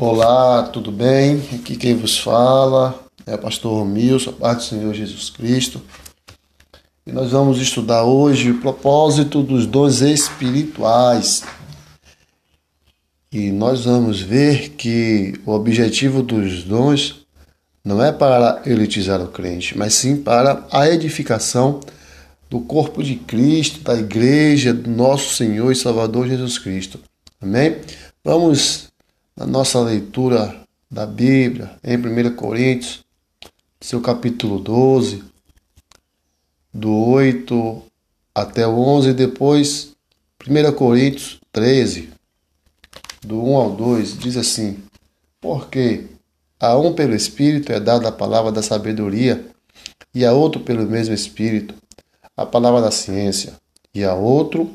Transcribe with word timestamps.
Olá, 0.00 0.62
tudo 0.62 0.92
bem? 0.92 1.42
Aqui 1.52 1.74
quem 1.76 1.96
vos 1.96 2.20
fala 2.20 3.04
é 3.26 3.34
o 3.34 3.38
pastor 3.38 3.80
Romilson, 3.80 4.30
a 4.30 4.32
paz 4.32 4.58
do 4.58 4.62
Senhor 4.62 4.94
Jesus 4.94 5.28
Cristo. 5.28 5.82
E 7.04 7.10
nós 7.10 7.32
vamos 7.32 7.60
estudar 7.60 8.04
hoje 8.04 8.52
o 8.52 8.60
propósito 8.60 9.42
dos 9.42 9.66
dons 9.66 10.00
espirituais. 10.00 11.42
E 13.32 13.50
nós 13.50 13.86
vamos 13.86 14.20
ver 14.20 14.68
que 14.76 15.34
o 15.44 15.50
objetivo 15.50 16.22
dos 16.22 16.62
dons 16.62 17.26
não 17.84 18.00
é 18.00 18.12
para 18.12 18.62
elitizar 18.66 19.20
o 19.20 19.26
crente, 19.26 19.76
mas 19.76 19.94
sim 19.94 20.16
para 20.16 20.64
a 20.70 20.88
edificação 20.88 21.80
do 22.48 22.60
corpo 22.60 23.02
de 23.02 23.16
Cristo, 23.16 23.80
da 23.80 23.96
igreja, 23.96 24.72
do 24.72 24.88
nosso 24.88 25.34
Senhor 25.34 25.72
e 25.72 25.74
Salvador 25.74 26.28
Jesus 26.28 26.56
Cristo. 26.56 27.00
Amém? 27.42 27.78
Vamos 28.24 28.87
na 29.38 29.46
nossa 29.46 29.80
leitura 29.80 30.60
da 30.90 31.06
Bíblia, 31.06 31.70
em 31.84 31.96
1 31.96 32.34
Coríntios, 32.34 33.04
seu 33.80 34.00
capítulo 34.00 34.58
12, 34.58 35.22
do 36.74 36.92
8 36.92 37.82
até 38.34 38.66
o 38.66 38.76
11, 38.76 39.10
e 39.10 39.14
depois 39.14 39.94
1 40.44 40.72
Coríntios 40.72 41.40
13, 41.52 42.10
do 43.22 43.40
1 43.40 43.56
ao 43.56 43.70
2, 43.76 44.18
diz 44.18 44.36
assim: 44.36 44.82
Porque 45.40 46.06
a 46.58 46.76
um 46.76 46.92
pelo 46.92 47.14
Espírito 47.14 47.70
é 47.70 47.78
dada 47.78 48.08
a 48.08 48.12
palavra 48.12 48.50
da 48.50 48.60
sabedoria, 48.60 49.46
e 50.12 50.26
a 50.26 50.32
outro 50.32 50.62
pelo 50.62 50.84
mesmo 50.84 51.14
Espírito 51.14 51.76
a 52.36 52.44
palavra 52.44 52.80
da 52.80 52.90
ciência, 52.90 53.54
e 53.94 54.02
a 54.02 54.14
outro, 54.14 54.68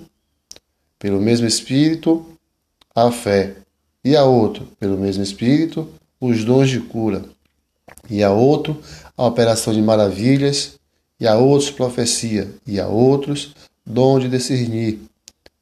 pelo 0.97 1.19
mesmo 1.19 1.45
Espírito, 1.45 2.25
a 2.95 3.11
fé, 3.11 3.57
e 4.03 4.15
a 4.15 4.23
outro, 4.23 4.67
pelo 4.79 4.97
mesmo 4.97 5.23
Espírito, 5.23 5.87
os 6.19 6.43
dons 6.43 6.69
de 6.69 6.79
cura, 6.79 7.23
e 8.09 8.23
a 8.23 8.31
outro, 8.31 8.81
a 9.17 9.25
operação 9.25 9.73
de 9.73 9.81
maravilhas, 9.81 10.79
e 11.19 11.27
a 11.27 11.37
outros 11.37 11.71
profecia, 11.71 12.53
e 12.67 12.79
a 12.79 12.87
outros, 12.87 13.55
dom 13.85 14.19
de 14.19 14.27
discernir 14.27 14.99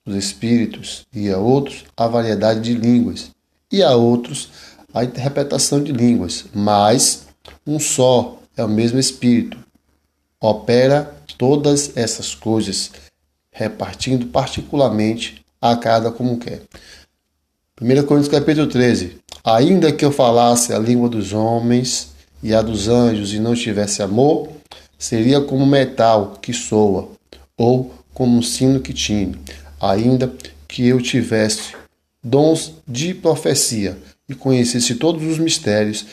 os 0.06 0.16
espíritos, 0.16 1.06
e 1.14 1.30
a 1.30 1.38
outros, 1.38 1.86
a 1.96 2.08
variedade 2.08 2.62
de 2.62 2.74
línguas, 2.74 3.32
e 3.72 3.84
a 3.84 3.96
outros, 3.96 4.50
a 4.94 5.04
interpretação 5.04 5.84
de 5.84 5.92
línguas, 5.92 6.46
mas 6.54 7.28
um 7.66 7.80
só 7.80 8.40
é 8.58 8.64
o 8.64 8.70
mesmo 8.70 9.00
Espírito. 9.00 9.58
Opera 10.40 11.16
todas 11.38 11.96
essas 11.96 12.36
coisas, 12.36 12.92
repartindo 13.52 14.28
particularmente 14.28 15.46
a 15.62 15.76
cada 15.76 16.12
como 16.12 16.40
quer. 16.40 16.64
1 17.82 18.04
Coríntios 18.04 18.28
capítulo 18.28 18.68
13. 18.68 19.18
Ainda 19.44 19.92
que 19.92 20.06
eu 20.06 20.12
falasse 20.12 20.72
a 20.72 20.78
língua 20.78 21.10
dos 21.10 21.34
homens 21.34 22.12
e 22.44 22.54
a 22.54 22.62
dos 22.62 22.88
anjos 22.88 23.34
e 23.34 23.40
não 23.40 23.56
tivesse 23.56 24.04
amor, 24.04 24.50
seria 25.00 25.42
como 25.42 25.66
metal 25.66 26.38
que 26.40 26.54
soa, 26.54 27.10
ou 27.58 27.92
como 28.14 28.38
um 28.38 28.42
sino 28.44 28.82
que 28.82 28.94
tine. 28.94 29.36
Ainda 29.82 30.32
que 30.68 30.88
eu 30.88 31.02
tivesse 31.02 31.74
dons 32.24 32.74
de 32.88 33.16
profecia 33.16 33.98
e 34.30 34.36
conhecesse 34.36 34.94
todos 34.94 35.24
os 35.24 35.40
mistérios, 35.40 36.06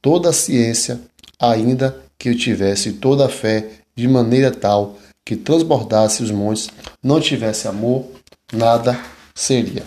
toda 0.00 0.30
a 0.30 0.32
ciência, 0.32 0.98
ainda 1.38 1.94
que 2.18 2.30
eu 2.30 2.34
tivesse 2.34 2.94
toda 2.94 3.26
a 3.26 3.28
fé 3.28 3.68
de 3.94 4.08
maneira 4.08 4.50
tal 4.50 4.96
que 5.26 5.36
transbordasse 5.36 6.22
os 6.22 6.30
montes, 6.30 6.70
não 7.02 7.20
tivesse 7.20 7.68
amor, 7.68 8.06
nada 8.50 8.98
seria. 9.34 9.84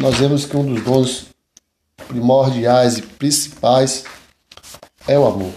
Nós 0.00 0.18
vemos 0.18 0.44
que 0.44 0.56
um 0.56 0.74
dos 0.74 0.82
dons 0.82 1.26
primordiais 2.08 2.98
e 2.98 3.02
principais 3.02 4.04
é 5.06 5.18
o 5.18 5.26
amor. 5.26 5.52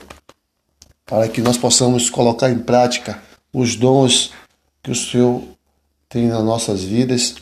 Para 1.06 1.28
que 1.28 1.42
nós 1.42 1.58
possamos 1.58 2.10
colocar 2.10 2.50
em 2.50 2.60
prática 2.60 3.22
os 3.54 3.76
dons 3.76 4.32
que 4.82 4.92
o 4.92 4.96
Senhor 4.96 5.42
tem 6.10 6.28
nas 6.28 6.44
nossas 6.44 6.84
vidas 6.84 7.36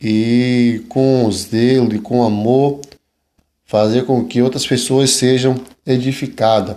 e 0.00 0.84
com 0.88 1.30
zelo 1.30 1.94
e 1.94 1.98
com 1.98 2.24
amor 2.24 2.80
fazer 3.64 4.04
com 4.04 4.24
que 4.24 4.42
outras 4.42 4.66
pessoas 4.66 5.10
sejam 5.10 5.54
edificadas. 5.86 6.76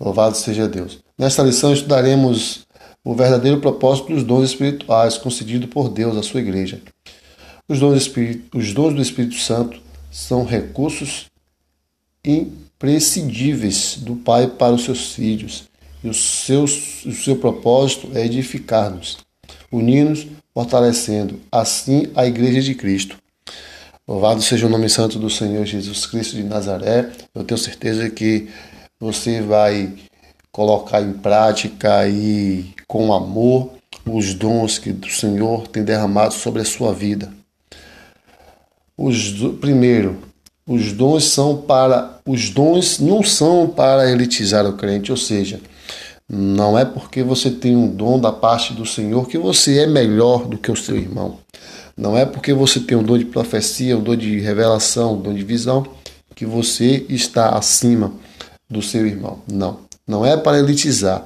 Louvado 0.00 0.36
seja 0.36 0.68
Deus. 0.68 0.98
Nesta 1.18 1.42
lição 1.42 1.72
estudaremos 1.72 2.66
o 3.04 3.14
verdadeiro 3.14 3.60
propósito 3.60 4.12
dos 4.12 4.24
dons 4.24 4.44
espirituais 4.44 5.18
concedido 5.18 5.68
por 5.68 5.88
Deus 5.88 6.16
à 6.16 6.22
sua 6.22 6.40
igreja. 6.40 6.80
Os 7.66 7.80
dons, 7.80 8.12
os 8.54 8.74
dons 8.74 8.94
do 8.94 9.00
Espírito 9.00 9.36
Santo 9.36 9.80
são 10.10 10.44
recursos 10.44 11.30
imprescindíveis 12.22 13.96
do 13.96 14.16
Pai 14.16 14.48
para 14.48 14.74
os 14.74 14.84
seus 14.84 15.14
filhos, 15.14 15.64
e 16.02 16.08
o 16.10 16.12
seu, 16.12 16.64
o 16.64 16.68
seu 16.68 17.36
propósito 17.36 18.10
é 18.14 18.26
edificar-nos, 18.26 19.16
unir-nos, 19.72 20.26
fortalecendo 20.52 21.40
assim 21.50 22.08
a 22.14 22.26
Igreja 22.26 22.60
de 22.60 22.74
Cristo. 22.74 23.16
Louvado 24.06 24.42
seja 24.42 24.66
o 24.66 24.70
nome 24.70 24.90
santo 24.90 25.18
do 25.18 25.30
Senhor 25.30 25.64
Jesus 25.64 26.04
Cristo 26.04 26.36
de 26.36 26.42
Nazaré. 26.42 27.10
Eu 27.34 27.44
tenho 27.44 27.56
certeza 27.56 28.10
que 28.10 28.46
você 29.00 29.40
vai 29.40 29.90
colocar 30.52 31.00
em 31.00 31.14
prática 31.14 32.06
e 32.06 32.66
com 32.86 33.14
amor 33.14 33.70
os 34.04 34.34
dons 34.34 34.78
que 34.78 34.90
o 34.90 35.08
Senhor 35.08 35.66
tem 35.68 35.82
derramado 35.82 36.34
sobre 36.34 36.60
a 36.60 36.66
sua 36.66 36.92
vida. 36.92 37.32
Os 38.96 39.32
primeiro, 39.60 40.18
os 40.66 40.92
dons 40.92 41.24
são 41.24 41.56
para 41.56 42.20
os 42.26 42.48
dons 42.50 42.98
não 43.00 43.22
são 43.22 43.68
para 43.68 44.10
elitizar 44.10 44.64
o 44.66 44.74
crente, 44.74 45.10
ou 45.10 45.16
seja, 45.16 45.60
não 46.28 46.78
é 46.78 46.84
porque 46.84 47.22
você 47.22 47.50
tem 47.50 47.76
um 47.76 47.88
dom 47.88 48.18
da 48.18 48.32
parte 48.32 48.72
do 48.72 48.86
Senhor 48.86 49.28
que 49.28 49.36
você 49.36 49.80
é 49.80 49.86
melhor 49.86 50.46
do 50.46 50.56
que 50.56 50.70
o 50.70 50.76
seu 50.76 50.96
irmão. 50.96 51.38
Não 51.96 52.16
é 52.16 52.24
porque 52.24 52.54
você 52.54 52.80
tem 52.80 52.96
um 52.96 53.02
dom 53.02 53.18
de 53.18 53.24
profecia, 53.24 53.96
um 53.96 54.02
dom 54.02 54.16
de 54.16 54.40
revelação, 54.40 55.14
um 55.14 55.20
dom 55.20 55.34
de 55.34 55.44
visão 55.44 55.86
que 56.34 56.46
você 56.46 57.04
está 57.08 57.50
acima 57.50 58.12
do 58.68 58.80
seu 58.80 59.06
irmão. 59.06 59.40
Não. 59.50 59.80
Não 60.06 60.24
é 60.24 60.36
para 60.36 60.58
elitizar. 60.58 61.24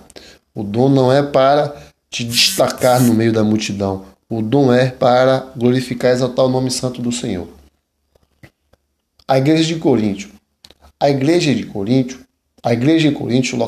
O 0.54 0.62
dom 0.62 0.88
não 0.88 1.12
é 1.12 1.22
para 1.22 1.74
te 2.10 2.24
destacar 2.24 3.00
no 3.00 3.14
meio 3.14 3.32
da 3.32 3.44
multidão. 3.44 4.04
O 4.28 4.42
dom 4.42 4.72
é 4.72 4.90
para 4.90 5.46
glorificar 5.56 6.10
e 6.10 6.14
exaltar 6.14 6.44
o 6.44 6.50
nome 6.50 6.70
santo 6.70 7.00
do 7.00 7.12
Senhor. 7.12 7.57
A 9.30 9.36
igreja 9.36 9.62
de 9.62 9.78
Coríntio. 9.78 10.30
A 10.98 11.10
igreja 11.10 11.54
de 11.54 11.66
Coríntio, 11.66 12.20
a 12.62 12.72
igreja 12.72 13.08
em 13.08 13.12
Coríntio 13.12 13.58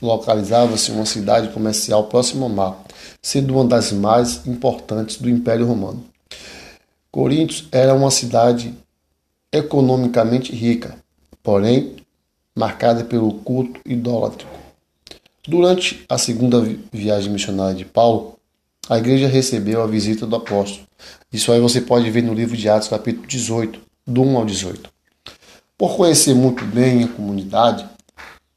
localizava-se 0.00 0.92
em 0.92 0.94
uma 0.94 1.04
cidade 1.04 1.48
comercial 1.48 2.04
próxima 2.04 2.44
ao 2.44 2.48
mar, 2.48 2.80
sendo 3.20 3.54
uma 3.54 3.64
das 3.64 3.90
mais 3.90 4.46
importantes 4.46 5.16
do 5.16 5.28
Império 5.28 5.66
Romano. 5.66 6.04
Corinto 7.10 7.66
era 7.72 7.92
uma 7.92 8.08
cidade 8.08 8.72
economicamente 9.52 10.54
rica, 10.54 10.96
porém 11.42 11.96
marcada 12.54 13.02
pelo 13.02 13.32
culto 13.32 13.80
idólatrico. 13.84 14.56
Durante 15.44 16.04
a 16.08 16.18
segunda 16.18 16.64
viagem 16.92 17.32
missionária 17.32 17.74
de 17.74 17.84
Paulo, 17.84 18.38
a 18.88 18.96
igreja 18.96 19.26
recebeu 19.26 19.82
a 19.82 19.88
visita 19.88 20.24
do 20.24 20.36
apóstolo. 20.36 20.86
Isso 21.32 21.50
aí 21.50 21.58
você 21.58 21.80
pode 21.80 22.08
ver 22.12 22.22
no 22.22 22.32
livro 22.32 22.56
de 22.56 22.68
Atos, 22.68 22.86
capítulo 22.86 23.26
18, 23.26 23.80
do 24.06 24.22
1 24.22 24.36
ao 24.36 24.46
18. 24.46 24.99
Por 25.80 25.96
conhecer 25.96 26.34
muito 26.34 26.62
bem 26.66 27.04
a 27.04 27.08
comunidade 27.08 27.88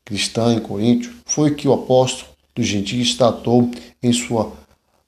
cristã 0.04 0.54
em 0.54 0.60
Coríntio, 0.60 1.14
foi 1.26 1.56
que 1.56 1.70
o 1.70 1.72
apóstolo 1.72 2.30
dos 2.54 2.68
gentios 2.68 3.16
tratou 3.16 3.72
em 4.04 4.12
sua 4.12 4.52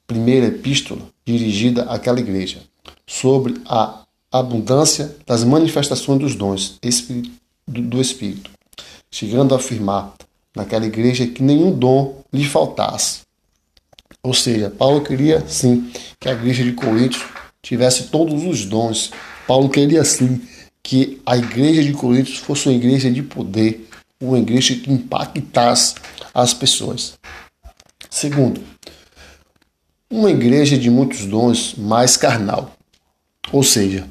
primeira 0.06 0.46
epístola 0.46 1.02
dirigida 1.26 1.82
àquela 1.82 2.18
igreja 2.18 2.62
sobre 3.06 3.60
a 3.66 4.00
abundância 4.32 5.14
das 5.26 5.44
manifestações 5.44 6.18
dos 6.18 6.34
dons 6.34 6.78
do 7.68 8.00
Espírito 8.00 8.50
chegando 9.10 9.54
a 9.54 9.58
afirmar 9.58 10.14
naquela 10.56 10.86
igreja 10.86 11.26
que 11.26 11.42
nenhum 11.42 11.70
dom 11.70 12.24
lhe 12.32 12.46
faltasse. 12.46 13.20
Ou 14.22 14.32
seja, 14.32 14.70
Paulo 14.70 15.02
queria 15.02 15.46
sim 15.46 15.92
que 16.18 16.30
a 16.30 16.32
igreja 16.32 16.64
de 16.64 16.72
Corinto 16.72 17.22
tivesse 17.60 18.04
todos 18.04 18.42
os 18.42 18.64
dons. 18.64 19.10
Paulo 19.46 19.68
queria 19.68 20.02
sim 20.02 20.40
que 20.86 21.20
a 21.26 21.36
igreja 21.36 21.82
de 21.82 21.92
Corinto 21.92 22.30
fosse 22.38 22.68
uma 22.68 22.74
igreja 22.76 23.10
de 23.10 23.20
poder, 23.20 23.88
uma 24.20 24.38
igreja 24.38 24.72
que 24.76 24.88
impactasse 24.88 25.96
as 26.32 26.54
pessoas. 26.54 27.18
Segundo, 28.08 28.62
uma 30.08 30.30
igreja 30.30 30.78
de 30.78 30.88
muitos 30.88 31.26
dons, 31.26 31.74
mais 31.74 32.16
carnal. 32.16 32.76
Ou 33.50 33.64
seja, 33.64 34.06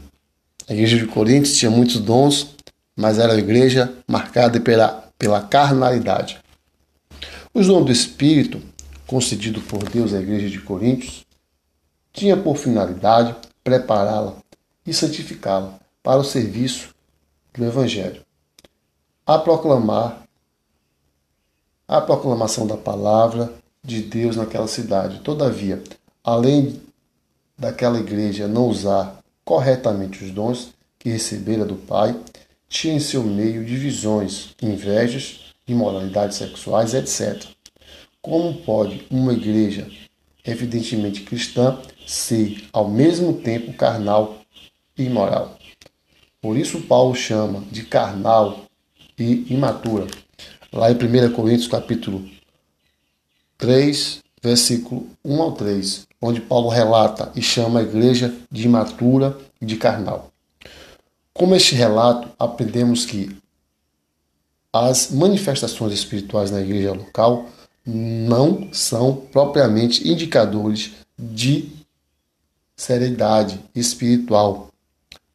a 0.67 0.73
igreja 0.73 0.97
de 0.97 1.05
Corinto 1.05 1.49
tinha 1.49 1.71
muitos 1.71 1.97
dons, 1.97 2.47
mas 2.93 3.19
era 3.19 3.31
uma 3.31 3.39
igreja 3.39 3.93
marcada 4.05 4.59
pela, 4.59 5.09
pela 5.17 5.41
carnalidade. 5.43 6.37
Os 7.53 7.67
dons 7.67 7.85
do 7.85 7.91
Espírito, 7.93 8.61
concedido 9.07 9.61
por 9.61 9.81
Deus 9.87 10.13
à 10.13 10.19
igreja 10.19 10.49
de 10.49 10.59
Coríntios, 10.59 11.25
tinha 12.11 12.35
por 12.35 12.57
finalidade 12.57 13.33
prepará-la 13.63 14.35
e 14.85 14.93
santificá-la 14.93 15.84
para 16.05 16.21
o 16.21 16.23
serviço 16.23 16.89
do 17.51 17.65
Evangelho. 17.65 18.21
A 19.25 19.39
proclamar 19.39 20.21
a 21.87 21.99
proclamação 21.99 22.67
da 22.67 22.77
palavra 22.77 23.51
de 23.83 24.03
Deus 24.03 24.35
naquela 24.35 24.67
cidade. 24.67 25.21
Todavia, 25.21 25.81
além 26.23 26.79
daquela 27.57 27.99
igreja 27.99 28.47
não 28.47 28.67
usar 28.67 29.19
corretamente 29.43 30.23
os 30.23 30.29
dons 30.29 30.73
que 30.99 31.09
recebera 31.09 31.65
do 31.65 31.75
Pai, 31.75 32.15
tinha 32.69 32.93
em 32.93 32.99
seu 32.99 33.23
meio 33.23 33.65
divisões, 33.65 34.55
invejas, 34.61 35.55
imoralidades 35.67 36.37
sexuais, 36.37 36.93
etc. 36.93 37.43
Como 38.21 38.61
pode 38.61 39.07
uma 39.09 39.33
igreja, 39.33 39.89
evidentemente 40.43 41.23
cristã, 41.23 41.79
ser 42.05 42.63
ao 42.71 42.87
mesmo 42.87 43.33
tempo 43.41 43.73
carnal 43.73 44.37
e 44.95 45.03
imoral? 45.05 45.57
Por 46.45 46.57
isso 46.57 46.81
Paulo 46.81 47.15
chama 47.15 47.63
de 47.71 47.81
carnal 47.81 48.65
e 49.17 49.51
imatura. 49.51 50.05
Lá 50.71 50.91
em 50.91 50.93
1 50.93 51.33
Coríntios 51.33 51.67
capítulo 51.67 52.23
3, 53.57 54.19
versículo 54.43 55.07
1 55.25 55.41
ao 55.41 55.53
3, 55.53 56.05
onde 56.21 56.41
Paulo 56.41 56.69
relata 56.69 57.31
e 57.35 57.41
chama 57.41 57.79
a 57.79 57.81
igreja 57.81 58.31
de 58.51 58.63
imatura 58.63 59.35
e 59.59 59.65
de 59.65 59.75
carnal. 59.75 60.31
Com 61.33 61.55
este 61.55 61.73
relato, 61.73 62.29
aprendemos 62.37 63.07
que 63.07 63.35
as 64.71 65.09
manifestações 65.09 65.93
espirituais 65.93 66.51
na 66.51 66.61
igreja 66.61 66.93
local 66.93 67.49
não 67.83 68.71
são 68.71 69.15
propriamente 69.15 70.07
indicadores 70.07 70.91
de 71.17 71.71
seriedade 72.77 73.59
espiritual 73.73 74.69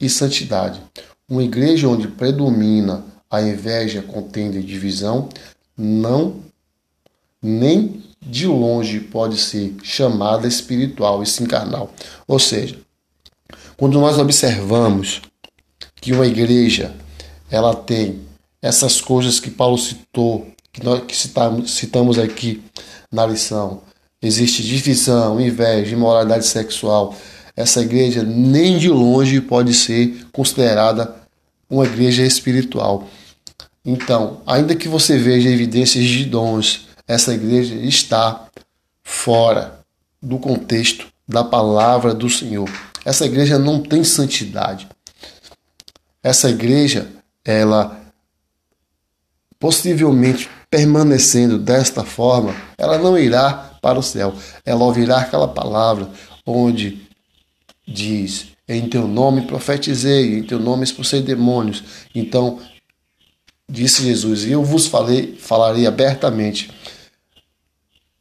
e 0.01 0.09
santidade. 0.09 0.81
Uma 1.29 1.43
igreja 1.43 1.87
onde 1.87 2.07
predomina 2.07 3.05
a 3.29 3.41
inveja, 3.41 4.01
contenda 4.01 4.57
e 4.57 4.63
divisão 4.63 5.29
não 5.77 6.41
nem 7.41 8.03
de 8.21 8.45
longe 8.45 8.99
pode 8.99 9.37
ser 9.37 9.75
chamada 9.81 10.47
espiritual 10.47 11.23
e 11.23 11.25
sim 11.25 11.45
carnal. 11.45 11.93
Ou 12.27 12.37
seja, 12.37 12.77
quando 13.77 13.99
nós 13.99 14.17
observamos 14.19 15.21
que 15.95 16.13
uma 16.13 16.27
igreja 16.27 16.93
ela 17.49 17.73
tem 17.75 18.21
essas 18.61 19.01
coisas 19.01 19.39
que 19.39 19.49
Paulo 19.49 19.77
citou, 19.77 20.47
que 20.71 20.83
nós 20.83 21.03
que 21.05 21.15
citamos, 21.15 21.71
citamos 21.71 22.19
aqui 22.19 22.63
na 23.11 23.25
lição, 23.25 23.81
existe 24.21 24.63
divisão, 24.63 25.41
inveja, 25.41 25.93
imoralidade 25.93 26.45
sexual, 26.45 27.15
essa 27.55 27.81
igreja 27.81 28.23
nem 28.23 28.77
de 28.77 28.89
longe 28.89 29.41
pode 29.41 29.73
ser 29.73 30.25
considerada 30.31 31.15
uma 31.69 31.85
igreja 31.85 32.23
espiritual. 32.23 33.07
Então, 33.83 34.41
ainda 34.45 34.75
que 34.75 34.87
você 34.87 35.17
veja 35.17 35.49
evidências 35.49 36.05
de 36.05 36.25
dons, 36.25 36.87
essa 37.07 37.33
igreja 37.33 37.75
está 37.75 38.47
fora 39.03 39.79
do 40.21 40.37
contexto 40.37 41.07
da 41.27 41.43
palavra 41.43 42.13
do 42.13 42.29
Senhor. 42.29 42.69
Essa 43.03 43.25
igreja 43.25 43.57
não 43.57 43.81
tem 43.81 44.03
santidade. 44.03 44.87
Essa 46.21 46.49
igreja, 46.49 47.07
ela 47.43 47.99
possivelmente 49.59 50.49
permanecendo 50.69 51.57
desta 51.57 52.03
forma, 52.03 52.55
ela 52.77 52.97
não 52.97 53.17
irá 53.17 53.71
para 53.81 53.99
o 53.99 54.03
céu. 54.03 54.33
Ela 54.65 54.83
ouvirá 54.83 55.19
aquela 55.19 55.47
palavra 55.47 56.09
onde 56.45 57.07
diz: 57.91 58.47
Em 58.67 58.87
teu 58.87 59.07
nome 59.07 59.41
profetizei, 59.41 60.39
em 60.39 60.43
teu 60.43 60.59
nome 60.59 60.83
expulsei 60.83 61.21
demônios. 61.21 61.83
Então, 62.15 62.59
disse 63.69 64.03
Jesus: 64.03 64.47
eu 64.47 64.63
vos 64.63 64.87
falei, 64.87 65.35
falarei 65.37 65.85
abertamente 65.85 66.69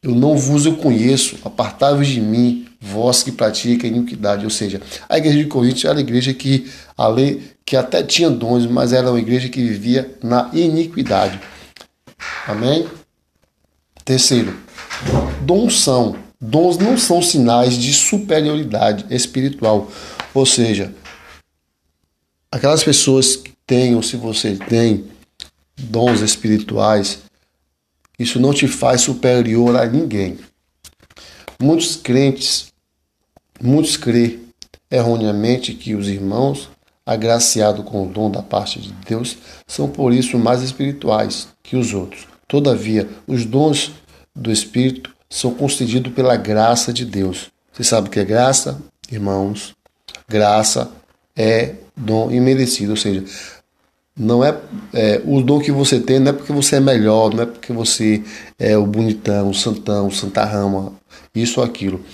eu 0.02 0.14
não 0.14 0.34
vos 0.34 0.64
eu 0.64 0.76
conheço, 0.76 1.36
apartai-vos 1.44 2.06
de 2.06 2.22
mim, 2.22 2.66
vós 2.80 3.22
que 3.22 3.30
pratica 3.30 3.86
iniquidade. 3.86 4.44
Ou 4.44 4.50
seja, 4.50 4.80
a 5.06 5.18
igreja 5.18 5.38
de 5.38 5.46
Corinto 5.46 5.86
era 5.86 5.98
a 5.98 6.00
igreja 6.00 6.32
que, 6.32 6.70
além, 6.96 7.42
que 7.66 7.76
até 7.76 8.02
tinha 8.02 8.30
dons, 8.30 8.64
mas 8.66 8.94
era 8.94 9.10
uma 9.10 9.18
igreja 9.20 9.50
que 9.50 9.62
vivia 9.62 10.16
na 10.22 10.50
iniquidade. 10.54 11.38
Amém? 12.46 12.88
Terceiro, 14.02 14.56
dons 15.42 15.82
são. 15.82 16.16
Dons 16.40 16.78
não 16.78 16.96
são 16.96 17.20
sinais 17.20 17.74
de 17.74 17.92
superioridade 17.92 19.04
espiritual. 19.10 19.90
Ou 20.32 20.46
seja, 20.46 20.94
aquelas 22.50 22.82
pessoas 22.82 23.36
que 23.36 23.52
têm, 23.66 23.94
ou 23.94 24.02
se 24.02 24.16
você 24.16 24.56
tem, 24.56 25.04
dons 25.76 26.20
espirituais, 26.22 27.20
isso 28.18 28.40
não 28.40 28.54
te 28.54 28.66
faz 28.66 29.02
superior 29.02 29.76
a 29.76 29.84
ninguém. 29.84 30.38
Muitos 31.60 31.96
crentes, 31.96 32.72
muitos 33.60 33.98
crê 33.98 34.38
erroneamente 34.90 35.74
que 35.74 35.94
os 35.94 36.08
irmãos, 36.08 36.70
agraciados 37.04 37.84
com 37.84 38.06
o 38.06 38.10
dom 38.10 38.30
da 38.30 38.42
parte 38.42 38.80
de 38.80 38.92
Deus, 39.06 39.36
são 39.66 39.90
por 39.90 40.12
isso 40.14 40.38
mais 40.38 40.62
espirituais 40.62 41.48
que 41.62 41.76
os 41.76 41.92
outros. 41.92 42.26
Todavia, 42.48 43.08
os 43.26 43.44
dons 43.44 43.92
do 44.34 44.50
Espírito 44.50 45.14
são 45.30 45.54
concedidos 45.54 46.12
pela 46.12 46.36
graça 46.36 46.92
de 46.92 47.04
Deus. 47.04 47.50
Você 47.72 47.84
sabe 47.84 48.08
o 48.08 48.10
que 48.10 48.18
é 48.18 48.24
graça, 48.24 48.82
irmãos? 49.10 49.74
Graça 50.28 50.90
é 51.36 51.74
dom 51.96 52.30
imerecido, 52.30 52.90
ou 52.90 52.96
seja, 52.96 53.24
não 54.18 54.44
é, 54.44 54.54
é, 54.92 55.22
o 55.24 55.40
dom 55.40 55.60
que 55.60 55.70
você 55.70 56.00
tem 56.00 56.18
não 56.18 56.30
é 56.30 56.32
porque 56.32 56.52
você 56.52 56.76
é 56.76 56.80
melhor, 56.80 57.32
não 57.32 57.44
é 57.44 57.46
porque 57.46 57.72
você 57.72 58.22
é 58.58 58.76
o 58.76 58.84
bonitão, 58.84 59.48
o 59.48 59.54
santão, 59.54 60.08
o 60.08 60.12
santa 60.12 60.44
rama, 60.44 60.92
isso 61.34 61.60
ou 61.60 61.66
aquilo. 61.66 62.04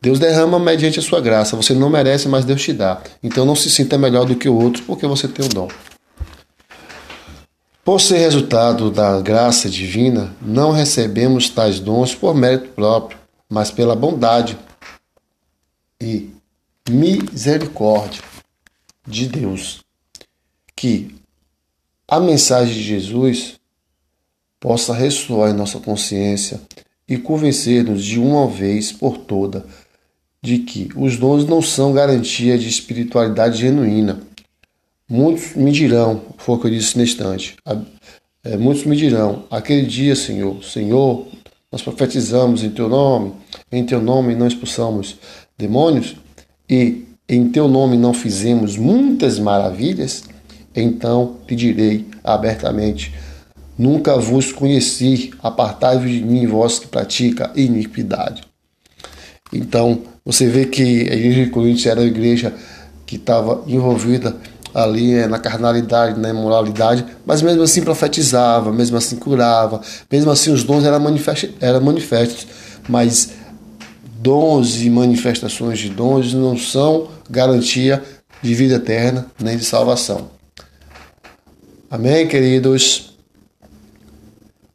Deus 0.00 0.18
derrama 0.18 0.58
mediante 0.58 0.98
a 0.98 1.02
sua 1.02 1.20
graça. 1.20 1.56
Você 1.56 1.72
não 1.72 1.88
merece, 1.88 2.28
mas 2.28 2.44
Deus 2.44 2.62
te 2.62 2.74
dá. 2.74 3.00
Então 3.22 3.46
não 3.46 3.56
se 3.56 3.70
sinta 3.70 3.96
melhor 3.96 4.26
do 4.26 4.36
que 4.36 4.48
o 4.48 4.54
outro 4.54 4.82
porque 4.84 5.06
você 5.06 5.26
tem 5.26 5.46
o 5.46 5.48
dom. 5.48 5.68
Por 7.84 8.00
ser 8.00 8.16
resultado 8.16 8.90
da 8.90 9.20
graça 9.20 9.68
divina, 9.68 10.34
não 10.40 10.72
recebemos 10.72 11.50
tais 11.50 11.78
dons 11.78 12.14
por 12.14 12.34
mérito 12.34 12.70
próprio, 12.70 13.18
mas 13.46 13.70
pela 13.70 13.94
bondade 13.94 14.58
e 16.00 16.30
misericórdia 16.88 18.22
de 19.06 19.28
Deus, 19.28 19.84
que 20.74 21.14
a 22.08 22.18
mensagem 22.18 22.72
de 22.72 22.82
Jesus 22.82 23.60
possa 24.58 24.94
ressoar 24.94 25.50
em 25.50 25.54
nossa 25.54 25.78
consciência 25.78 26.62
e 27.06 27.18
convencer-nos 27.18 28.02
de 28.02 28.18
uma 28.18 28.46
vez 28.48 28.92
por 28.92 29.18
toda 29.18 29.66
de 30.42 30.60
que 30.60 30.88
os 30.96 31.18
dons 31.18 31.46
não 31.46 31.60
são 31.60 31.92
garantia 31.92 32.58
de 32.58 32.66
espiritualidade 32.66 33.58
genuína. 33.58 34.20
Muitos 35.08 35.54
me 35.54 35.70
dirão, 35.70 36.22
foi 36.38 36.56
o 36.56 36.58
que 36.58 36.66
eu 36.66 36.70
disse 36.70 36.96
neste 36.96 37.14
instante, 37.16 37.56
é, 38.42 38.56
muitos 38.56 38.84
me 38.84 38.96
dirão, 38.96 39.44
aquele 39.50 39.86
dia, 39.86 40.16
Senhor, 40.16 40.62
Senhor, 40.64 41.26
nós 41.70 41.82
profetizamos 41.82 42.62
em 42.62 42.70
Teu 42.70 42.88
nome, 42.88 43.32
em 43.70 43.84
Teu 43.84 44.00
nome 44.00 44.34
não 44.34 44.46
expulsamos 44.46 45.16
demônios 45.58 46.16
e 46.68 47.04
em 47.28 47.48
Teu 47.50 47.68
nome 47.68 47.96
não 47.96 48.14
fizemos 48.14 48.76
muitas 48.76 49.38
maravilhas 49.38 50.24
então 50.74 51.36
te 51.46 51.54
direi 51.54 52.06
abertamente: 52.22 53.14
Nunca 53.78 54.16
vos 54.16 54.52
conheci, 54.52 55.32
apartai-vos 55.42 56.10
de 56.10 56.20
mim, 56.20 56.46
vós 56.46 56.78
que 56.78 56.88
pratica 56.88 57.52
iniquidade. 57.54 58.42
Então, 59.52 60.02
você 60.24 60.48
vê 60.48 60.66
que 60.66 60.82
a 60.82 61.14
igreja 61.14 61.44
de 61.44 61.50
Coríntios 61.50 61.86
era 61.86 62.00
a 62.00 62.04
igreja 62.04 62.52
que 63.06 63.16
estava 63.16 63.62
envolvida 63.66 64.36
ali 64.74 65.14
é, 65.14 65.28
na 65.28 65.38
carnalidade, 65.38 66.18
na 66.18 66.30
imoralidade, 66.30 67.06
mas 67.24 67.40
mesmo 67.40 67.62
assim 67.62 67.82
profetizava, 67.82 68.72
mesmo 68.72 68.96
assim 68.96 69.16
curava, 69.16 69.80
mesmo 70.10 70.30
assim 70.30 70.50
os 70.50 70.64
dons 70.64 70.84
eram, 70.84 70.98
manifestos, 70.98 71.50
eram 71.60 71.80
manifestos, 71.80 72.46
mas 72.88 73.30
dons 74.18 74.82
e 74.82 74.90
manifestações 74.90 75.78
de 75.78 75.88
dons 75.88 76.34
não 76.34 76.58
são 76.58 77.08
garantia 77.30 78.02
de 78.42 78.54
vida 78.54 78.74
eterna 78.74 79.26
nem 79.40 79.56
de 79.56 79.64
salvação. 79.64 80.30
Amém, 81.90 82.26
queridos? 82.26 83.14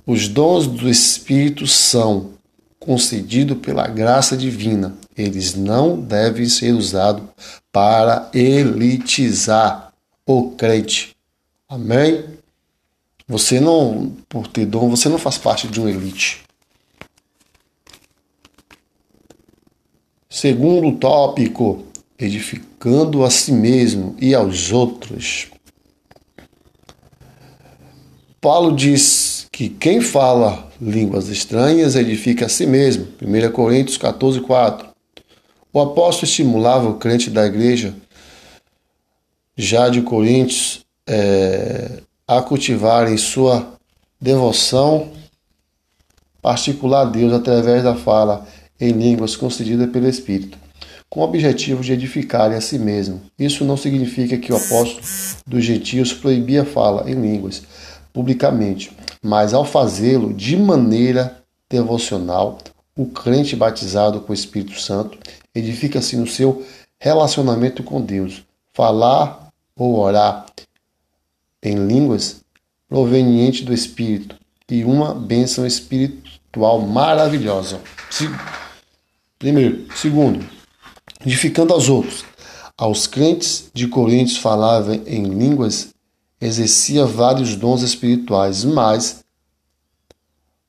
Os 0.07 0.27
dons 0.27 0.65
do 0.65 0.89
Espírito 0.89 1.67
são 1.67 2.31
concedidos 2.79 3.57
pela 3.57 3.87
graça 3.87 4.37
divina. 4.37 4.95
Eles 5.15 5.53
não 5.53 5.99
devem 5.99 6.47
ser 6.47 6.71
usados 6.71 7.23
para 7.71 8.29
elitizar 8.33 9.88
o 10.31 10.51
crente. 10.51 11.15
Amém? 11.67 12.23
Você 13.27 13.59
não, 13.59 14.15
por 14.27 14.47
ter 14.47 14.67
dom, 14.67 14.87
você 14.87 15.09
não 15.09 15.17
faz 15.17 15.39
parte 15.39 15.67
de 15.67 15.79
uma 15.79 15.89
elite. 15.89 16.43
Segundo 20.29 20.99
tópico, 20.99 21.83
edificando 22.17 23.25
a 23.25 23.31
si 23.31 23.51
mesmo 23.51 24.15
e 24.19 24.35
aos 24.35 24.71
outros. 24.71 25.47
Paulo 28.39 28.75
diz 28.75 29.47
que 29.51 29.67
quem 29.67 29.99
fala 29.99 30.71
línguas 30.79 31.27
estranhas 31.29 31.95
edifica 31.95 32.45
a 32.45 32.49
si 32.49 32.67
mesmo. 32.67 33.07
1 33.19 33.51
Coríntios 33.51 33.97
14, 33.97 34.41
4. 34.41 34.89
O 35.73 35.81
apóstolo 35.81 36.29
estimulava 36.29 36.87
o 36.87 36.99
crente 36.99 37.31
da 37.31 37.47
igreja 37.47 37.95
já 39.61 39.89
de 39.89 40.01
Coríntios 40.01 40.85
é, 41.05 41.99
a 42.25 42.41
cultivarem 42.41 43.17
sua 43.17 43.73
devoção 44.21 45.11
particular 46.41 47.01
a 47.01 47.09
Deus 47.09 47.33
através 47.33 47.83
da 47.83 47.93
fala 47.93 48.47
em 48.79 48.91
línguas 48.93 49.35
concedida 49.35 49.85
pelo 49.85 50.07
Espírito, 50.07 50.57
com 51.09 51.19
o 51.19 51.23
objetivo 51.23 51.83
de 51.83 51.91
edificarem 51.91 52.55
a 52.55 52.61
si 52.61 52.79
mesmo. 52.79 53.19
Isso 53.37 53.65
não 53.65 53.75
significa 53.75 54.37
que 54.37 54.53
o 54.53 54.55
apóstolo 54.55 55.01
dos 55.45 55.65
gentios 55.65 56.13
proibia 56.13 56.61
a 56.61 56.65
fala 56.65 57.11
em 57.11 57.15
línguas 57.15 57.61
publicamente, 58.13 58.95
mas 59.21 59.53
ao 59.53 59.65
fazê-lo 59.65 60.33
de 60.33 60.55
maneira 60.55 61.37
devocional, 61.69 62.59
o 62.95 63.07
crente 63.07 63.57
batizado 63.57 64.21
com 64.21 64.31
o 64.31 64.35
Espírito 64.35 64.79
Santo 64.79 65.17
edifica-se 65.53 66.15
no 66.15 66.27
seu 66.27 66.65
relacionamento 66.97 67.83
com 67.83 67.99
Deus. 67.99 68.41
Falar 68.73 69.48
ou 69.79 69.97
orar 69.97 70.45
em 71.63 71.87
línguas 71.87 72.41
proveniente 72.89 73.63
do 73.63 73.73
Espírito 73.73 74.35
e 74.69 74.83
uma 74.83 75.15
bênção 75.15 75.65
espiritual 75.65 76.81
maravilhosa. 76.81 77.79
Primeiro. 79.39 79.87
Segundo, 79.95 80.45
edificando 81.25 81.73
aos 81.73 81.87
outros. 81.87 82.25
Aos 82.77 83.07
crentes 83.07 83.69
de 83.73 83.87
Coríntios 83.87 84.37
falava 84.37 84.95
em 84.95 85.23
línguas, 85.23 85.89
exercia 86.39 87.05
vários 87.05 87.55
dons 87.55 87.81
espirituais, 87.81 88.63
mas 88.63 89.23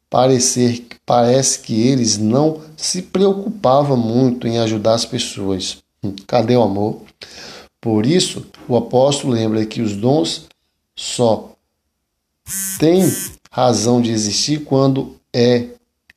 parecer, 0.08 0.86
parece 1.06 1.60
que 1.60 1.86
eles 1.86 2.18
não 2.18 2.60
se 2.76 3.02
preocupavam 3.02 3.96
muito 3.96 4.48
em 4.48 4.58
ajudar 4.58 4.94
as 4.94 5.04
pessoas. 5.04 5.78
Hum, 6.02 6.14
cadê 6.26 6.56
o 6.56 6.62
amor? 6.62 7.02
Por 7.80 8.04
isso, 8.04 8.46
o 8.68 8.76
apóstolo 8.76 9.32
lembra 9.32 9.64
que 9.64 9.80
os 9.80 9.96
dons 9.96 10.46
só 10.94 11.52
têm 12.78 13.02
razão 13.50 14.02
de 14.02 14.10
existir 14.10 14.64
quando 14.64 15.16
é 15.32 15.68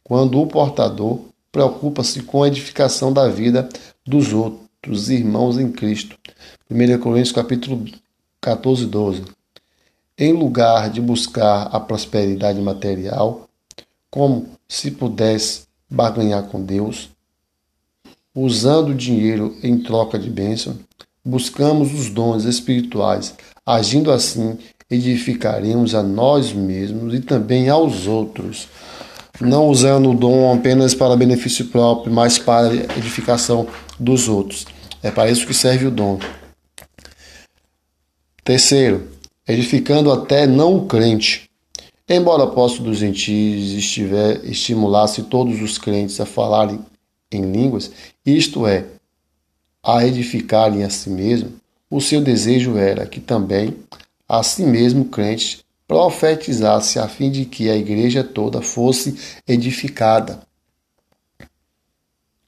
quando 0.03 0.41
o 0.41 0.47
portador 0.47 1.21
preocupa-se 1.51 2.23
com 2.23 2.43
a 2.43 2.47
edificação 2.47 3.13
da 3.13 3.29
vida 3.29 3.69
dos 4.05 4.33
outros 4.33 5.09
irmãos 5.09 5.57
em 5.57 5.71
Cristo. 5.71 6.17
1 6.69 6.99
Coríntios 6.99 7.31
capítulo 7.31 7.85
14, 8.41 8.85
12. 8.85 9.23
Em 10.17 10.33
lugar 10.33 10.89
de 10.89 10.99
buscar 10.99 11.67
a 11.67 11.79
prosperidade 11.79 12.59
material, 12.59 13.47
como 14.09 14.49
se 14.67 14.91
pudesse 14.91 15.63
barganhar 15.89 16.43
com 16.43 16.61
Deus, 16.61 17.09
usando 18.35 18.89
o 18.89 18.95
dinheiro 18.95 19.55
em 19.63 19.81
troca 19.81 20.19
de 20.19 20.29
bênção, 20.29 20.77
buscamos 21.25 21.93
os 21.93 22.09
dons 22.09 22.43
espirituais. 22.45 23.35
Agindo 23.65 24.11
assim, 24.11 24.57
edificaremos 24.89 25.95
a 25.95 26.03
nós 26.03 26.51
mesmos 26.53 27.13
e 27.13 27.19
também 27.19 27.69
aos 27.69 28.07
outros, 28.07 28.67
não 29.39 29.67
usando 29.67 30.11
o 30.11 30.15
dom 30.15 30.53
apenas 30.53 30.93
para 30.93 31.15
benefício 31.15 31.65
próprio, 31.67 32.13
mas 32.13 32.37
para 32.37 32.73
edificação 32.73 33.67
dos 33.99 34.27
outros. 34.27 34.65
É 35.01 35.11
para 35.11 35.29
isso 35.29 35.47
que 35.47 35.53
serve 35.53 35.87
o 35.87 35.91
dom. 35.91 36.19
Terceiro, 38.43 39.07
edificando 39.47 40.11
até 40.11 40.45
não 40.45 40.85
crente. 40.85 41.49
Embora 42.07 42.43
o 42.43 42.47
apóstolo 42.47 42.89
dos 42.89 42.99
gentios 42.99 43.71
estiver, 43.71 44.43
estimulasse 44.43 45.23
todos 45.23 45.61
os 45.61 45.77
crentes 45.77 46.19
a 46.19 46.25
falarem 46.25 46.79
em 47.31 47.51
línguas, 47.51 47.91
isto 48.25 48.67
é, 48.67 48.85
a 49.83 50.05
edificarem 50.05 50.83
a 50.83 50.89
si 50.89 51.09
mesmo, 51.09 51.51
o 51.89 51.99
seu 51.99 52.21
desejo 52.21 52.77
era 52.77 53.05
que 53.05 53.19
também 53.19 53.75
a 54.27 54.41
si 54.41 54.63
mesmo 54.63 55.05
crente 55.05 55.63
profetizasse 55.87 56.97
a 56.97 57.07
fim 57.07 57.29
de 57.29 57.45
que 57.45 57.69
a 57.69 57.75
igreja 57.75 58.23
toda 58.23 58.61
fosse 58.61 59.15
edificada. 59.47 60.39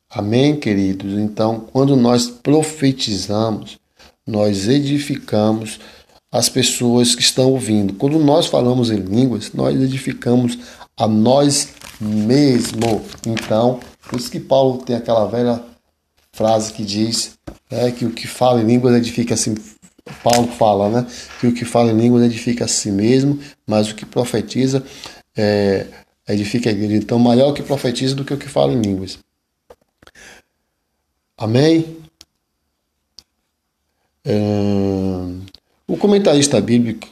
Amém, 0.10 0.58
queridos? 0.58 1.14
Então, 1.20 1.60
quando 1.72 1.96
nós 1.98 2.28
profetizamos, 2.28 3.78
nós 4.26 4.68
edificamos 4.68 5.80
as 6.32 6.48
pessoas 6.50 7.14
que 7.14 7.22
estão 7.22 7.52
ouvindo. 7.52 7.94
Quando 7.94 8.18
nós 8.18 8.48
falamos 8.48 8.90
em 8.90 8.98
línguas, 8.98 9.52
nós 9.54 9.80
edificamos 9.80 10.58
a 10.98 11.08
nós 11.08 11.74
mesmos. 12.00 13.02
Então, 13.28 13.80
por 14.10 14.20
isso 14.20 14.32
que 14.32 14.40
Paulo 14.40 14.80
tem 14.80 14.96
aquela 14.96 15.26
velha 15.28 15.62
frase 16.36 16.74
que 16.74 16.84
diz 16.84 17.38
é, 17.70 17.92
que 17.92 18.06
o 18.06 18.12
que 18.12 18.28
fala 18.28 18.62
em 18.62 18.66
línguas 18.66 18.96
edifica 18.96 19.34
assim. 19.34 19.56
Paulo 20.24 20.48
fala, 20.50 20.90
né? 20.90 21.08
Que 21.40 21.48
o 21.48 21.54
que 21.54 21.66
fala 21.66 21.92
em 21.92 21.98
línguas 21.98 22.24
edifica 22.24 22.66
a 22.66 22.68
si 22.68 22.92
mesmo, 22.92 23.40
mas 23.66 23.90
o 23.90 23.96
que 23.96 24.06
profetiza 24.06 24.84
é, 25.36 25.88
edifica 26.28 26.70
a 26.70 26.74
igreja. 26.74 26.96
Então, 26.98 27.18
maior 27.18 27.50
o 27.50 27.54
que 27.54 27.64
profetiza 27.64 28.14
do 28.14 28.24
que 28.24 28.34
o 28.34 28.38
que 28.38 28.48
fala 28.48 28.72
em 28.74 28.82
línguas. 28.82 29.18
Amém? 31.38 31.98
É... 34.24 34.34
O 35.88 35.98
comentarista 35.98 36.60
bíblico 36.62 37.08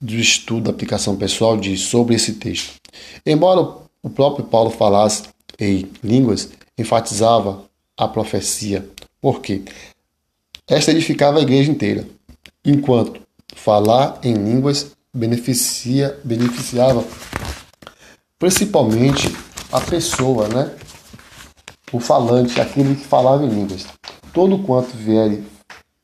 do 0.00 0.14
estudo 0.14 0.64
da 0.64 0.70
aplicação 0.70 1.16
pessoal 1.16 1.56
diz 1.56 1.80
sobre 1.80 2.14
esse 2.14 2.34
texto: 2.34 2.74
Embora 3.26 3.60
o 4.02 4.10
próprio 4.10 4.46
Paulo 4.46 4.70
falasse 4.70 5.24
em 5.58 5.90
línguas, 6.02 6.50
enfatizava 6.76 7.67
a 7.98 8.06
profecia, 8.06 8.88
porque 9.20 9.64
esta 10.66 10.92
edificava 10.92 11.38
a 11.38 11.42
igreja 11.42 11.70
inteira, 11.70 12.06
enquanto 12.64 13.20
falar 13.54 14.20
em 14.22 14.34
línguas 14.34 14.92
beneficia, 15.12 16.18
beneficiava 16.24 17.04
principalmente 18.38 19.34
a 19.72 19.80
pessoa, 19.80 20.48
né? 20.48 20.74
o 21.92 21.98
falante, 21.98 22.60
aquele 22.60 22.94
que 22.94 23.04
falava 23.04 23.44
em 23.44 23.48
línguas. 23.48 23.86
Todo 24.32 24.58
quanto 24.58 24.96
vier 24.96 25.42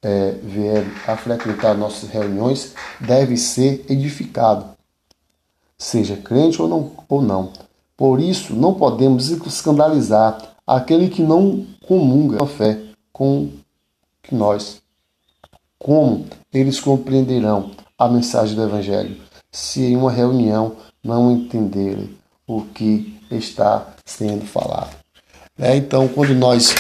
é, 0.02 0.32
vier 0.42 0.84
a 1.06 1.16
frequentar 1.16 1.74
nossas 1.76 2.10
reuniões 2.10 2.74
deve 3.00 3.36
ser 3.38 3.86
edificado, 3.88 4.66
seja 5.78 6.16
crente 6.16 6.60
ou 6.60 6.68
não, 6.68 6.92
ou 7.08 7.22
não. 7.22 7.52
Por 7.96 8.20
isso, 8.20 8.54
não 8.54 8.74
podemos 8.74 9.30
escandalizar 9.30 10.53
aquele 10.66 11.08
que 11.08 11.22
não 11.22 11.66
comunga 11.86 12.42
a 12.42 12.46
fé 12.46 12.78
com 13.12 13.50
nós. 14.30 14.82
Como 15.78 16.26
eles 16.52 16.80
compreenderão 16.80 17.70
a 17.98 18.08
mensagem 18.08 18.56
do 18.56 18.62
Evangelho 18.62 19.16
se 19.52 19.82
em 19.82 19.96
uma 19.96 20.10
reunião 20.10 20.76
não 21.02 21.30
entenderem 21.30 22.10
o 22.46 22.62
que 22.62 23.20
está 23.30 23.94
sendo 24.04 24.44
falado? 24.44 24.96
É, 25.58 25.76
então, 25.76 26.08
quando 26.08 26.34
nós 26.34 26.74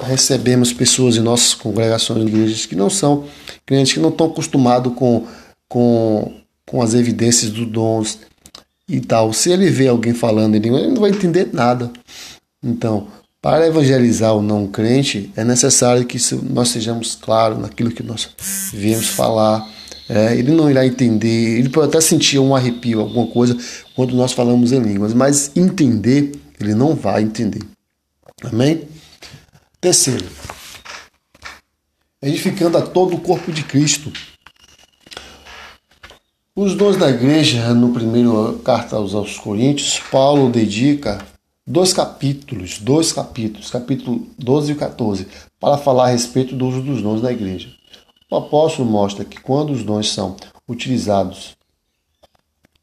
recebemos 0.00 0.72
pessoas 0.72 1.16
em 1.16 1.20
nossas 1.20 1.54
congregações 1.54 2.24
de 2.24 2.30
igrejas 2.30 2.66
que 2.66 2.76
não 2.76 2.88
são 2.88 3.24
crentes, 3.66 3.92
que 3.94 4.00
não 4.00 4.10
estão 4.10 4.28
acostumados 4.28 4.94
com, 4.94 5.26
com, 5.68 6.32
com 6.64 6.82
as 6.82 6.94
evidências 6.94 7.50
dos 7.50 7.66
dons 7.66 8.18
e 8.88 9.00
tal. 9.00 9.32
Se 9.32 9.50
ele 9.50 9.68
vê 9.68 9.88
alguém 9.88 10.14
falando 10.14 10.54
em 10.54 10.60
língua, 10.60 10.78
ele 10.78 10.92
não 10.92 11.00
vai 11.00 11.10
entender 11.10 11.50
nada. 11.52 11.90
Então, 12.62 13.08
para 13.40 13.66
evangelizar 13.66 14.34
o 14.34 14.42
não 14.42 14.66
crente, 14.66 15.32
é 15.36 15.44
necessário 15.44 16.04
que 16.04 16.18
nós 16.42 16.70
sejamos 16.70 17.14
claros 17.14 17.58
naquilo 17.58 17.92
que 17.92 18.02
nós 18.02 18.28
viemos 18.72 19.08
falar. 19.08 19.66
É, 20.08 20.34
ele 20.36 20.52
não 20.52 20.70
irá 20.70 20.86
entender, 20.86 21.58
ele 21.58 21.68
pode 21.68 21.88
até 21.88 22.00
sentir 22.00 22.38
um 22.38 22.56
arrepio, 22.56 23.00
alguma 23.00 23.26
coisa, 23.26 23.56
quando 23.94 24.16
nós 24.16 24.32
falamos 24.32 24.72
em 24.72 24.80
línguas, 24.80 25.12
mas 25.12 25.52
entender, 25.54 26.32
ele 26.58 26.74
não 26.74 26.94
vai 26.94 27.22
entender. 27.22 27.62
Amém? 28.42 28.88
Terceiro, 29.80 30.24
edificando 32.22 32.78
a 32.78 32.82
todo 32.82 33.16
o 33.16 33.20
corpo 33.20 33.52
de 33.52 33.62
Cristo. 33.62 34.10
Os 36.56 36.74
dons 36.74 36.96
da 36.96 37.10
igreja, 37.10 37.72
no 37.72 37.92
primeiro 37.92 38.60
carta 38.64 38.96
aos 38.96 39.38
Coríntios, 39.38 40.00
Paulo 40.10 40.50
dedica 40.50 41.24
dois 41.68 41.92
capítulos, 41.92 42.78
dois 42.78 43.12
capítulos, 43.12 43.70
capítulo 43.70 44.26
12 44.38 44.72
e 44.72 44.74
14, 44.74 45.28
para 45.60 45.76
falar 45.76 46.04
a 46.04 46.10
respeito 46.12 46.56
do 46.56 46.66
uso 46.66 46.80
dos 46.80 47.02
dons 47.02 47.20
da 47.20 47.30
igreja. 47.30 47.68
O 48.30 48.36
apóstolo 48.36 48.90
mostra 48.90 49.22
que 49.22 49.38
quando 49.38 49.70
os 49.70 49.84
dons 49.84 50.10
são 50.10 50.34
utilizados 50.66 51.56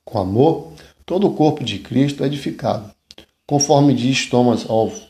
com 0.04 0.20
amor, 0.20 0.72
todo 1.04 1.26
o 1.26 1.34
corpo 1.34 1.64
de 1.64 1.80
Cristo 1.80 2.24
é 2.24 2.28
edificado. 2.28 2.92
Conforme 3.48 3.92
diz 3.96 4.30
Thomas 4.30 4.64
Wolfe, 4.64 5.08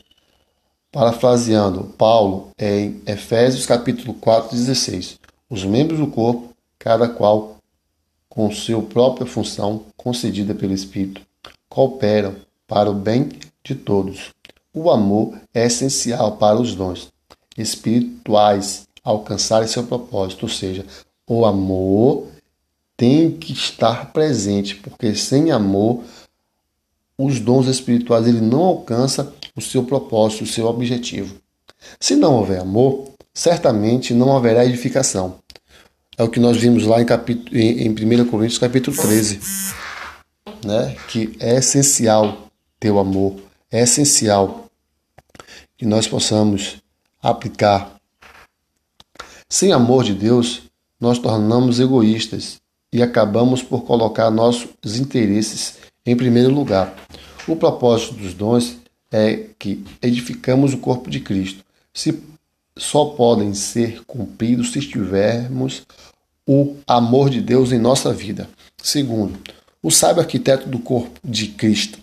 Parafraseando 0.90 1.84
Paulo 1.98 2.48
em 2.58 3.02
Efésios 3.06 3.66
capítulo 3.66 4.14
4, 4.14 4.56
16. 4.56 5.18
Os 5.50 5.64
membros 5.64 6.00
do 6.00 6.06
corpo, 6.06 6.54
cada 6.78 7.08
qual 7.08 7.58
com 8.26 8.50
sua 8.50 8.80
própria 8.80 9.26
função 9.26 9.84
concedida 9.98 10.54
pelo 10.54 10.72
Espírito, 10.72 11.20
cooperam 11.68 12.36
para 12.66 12.90
o 12.90 12.94
bem 12.94 13.28
de 13.66 13.74
todos. 13.74 14.30
O 14.72 14.90
amor 14.90 15.38
é 15.52 15.66
essencial 15.66 16.36
para 16.36 16.60
os 16.60 16.74
dons 16.74 17.12
espirituais 17.58 18.86
alcançarem 19.02 19.68
seu 19.68 19.84
propósito, 19.84 20.44
ou 20.44 20.48
seja, 20.48 20.84
o 21.26 21.44
amor 21.44 22.28
tem 22.96 23.30
que 23.30 23.52
estar 23.52 24.12
presente, 24.12 24.76
porque 24.76 25.14
sem 25.14 25.50
amor 25.50 26.02
os 27.18 27.40
dons 27.40 27.66
espirituais 27.66 28.26
ele 28.26 28.40
não 28.40 28.62
alcança 28.62 29.32
o 29.54 29.60
seu 29.60 29.84
propósito, 29.84 30.44
o 30.44 30.46
seu 30.46 30.66
objetivo. 30.66 31.36
Se 31.98 32.14
não 32.14 32.34
houver 32.34 32.60
amor, 32.60 33.10
certamente 33.32 34.12
não 34.12 34.36
haverá 34.36 34.64
edificação. 34.64 35.38
É 36.18 36.22
o 36.22 36.28
que 36.28 36.40
nós 36.40 36.56
vimos 36.56 36.84
lá 36.84 37.00
em, 37.00 37.04
capítulo, 37.04 37.56
em 37.56 37.90
1 37.90 38.26
Coríntios 38.26 38.58
capítulo 38.58 38.96
13, 38.96 39.40
né? 40.64 40.96
que 41.08 41.36
é 41.38 41.56
essencial 41.56 42.48
ter 42.80 42.90
o 42.90 42.98
amor, 42.98 43.36
é 43.70 43.82
essencial 43.82 44.66
que 45.76 45.84
nós 45.84 46.06
possamos 46.06 46.76
aplicar. 47.22 47.96
Sem 49.48 49.72
amor 49.72 50.04
de 50.04 50.14
Deus, 50.14 50.62
nós 51.00 51.18
tornamos 51.18 51.78
egoístas 51.78 52.60
e 52.92 53.02
acabamos 53.02 53.62
por 53.62 53.84
colocar 53.84 54.30
nossos 54.30 54.98
interesses 54.98 55.78
em 56.04 56.16
primeiro 56.16 56.52
lugar. 56.52 56.94
O 57.46 57.56
propósito 57.56 58.14
dos 58.14 58.34
dons 58.34 58.78
é 59.10 59.50
que 59.58 59.84
edificamos 60.02 60.72
o 60.72 60.78
corpo 60.78 61.10
de 61.10 61.20
Cristo. 61.20 61.64
Se 61.92 62.22
só 62.78 63.06
podem 63.06 63.54
ser 63.54 64.04
cumpridos 64.04 64.72
se 64.72 64.80
tivermos 64.80 65.82
o 66.46 66.76
amor 66.86 67.30
de 67.30 67.40
Deus 67.40 67.72
em 67.72 67.78
nossa 67.78 68.12
vida. 68.12 68.48
Segundo, 68.82 69.38
o 69.82 69.90
sábio 69.90 70.22
arquiteto 70.22 70.68
do 70.68 70.78
corpo 70.78 71.18
de 71.24 71.48
Cristo. 71.48 71.98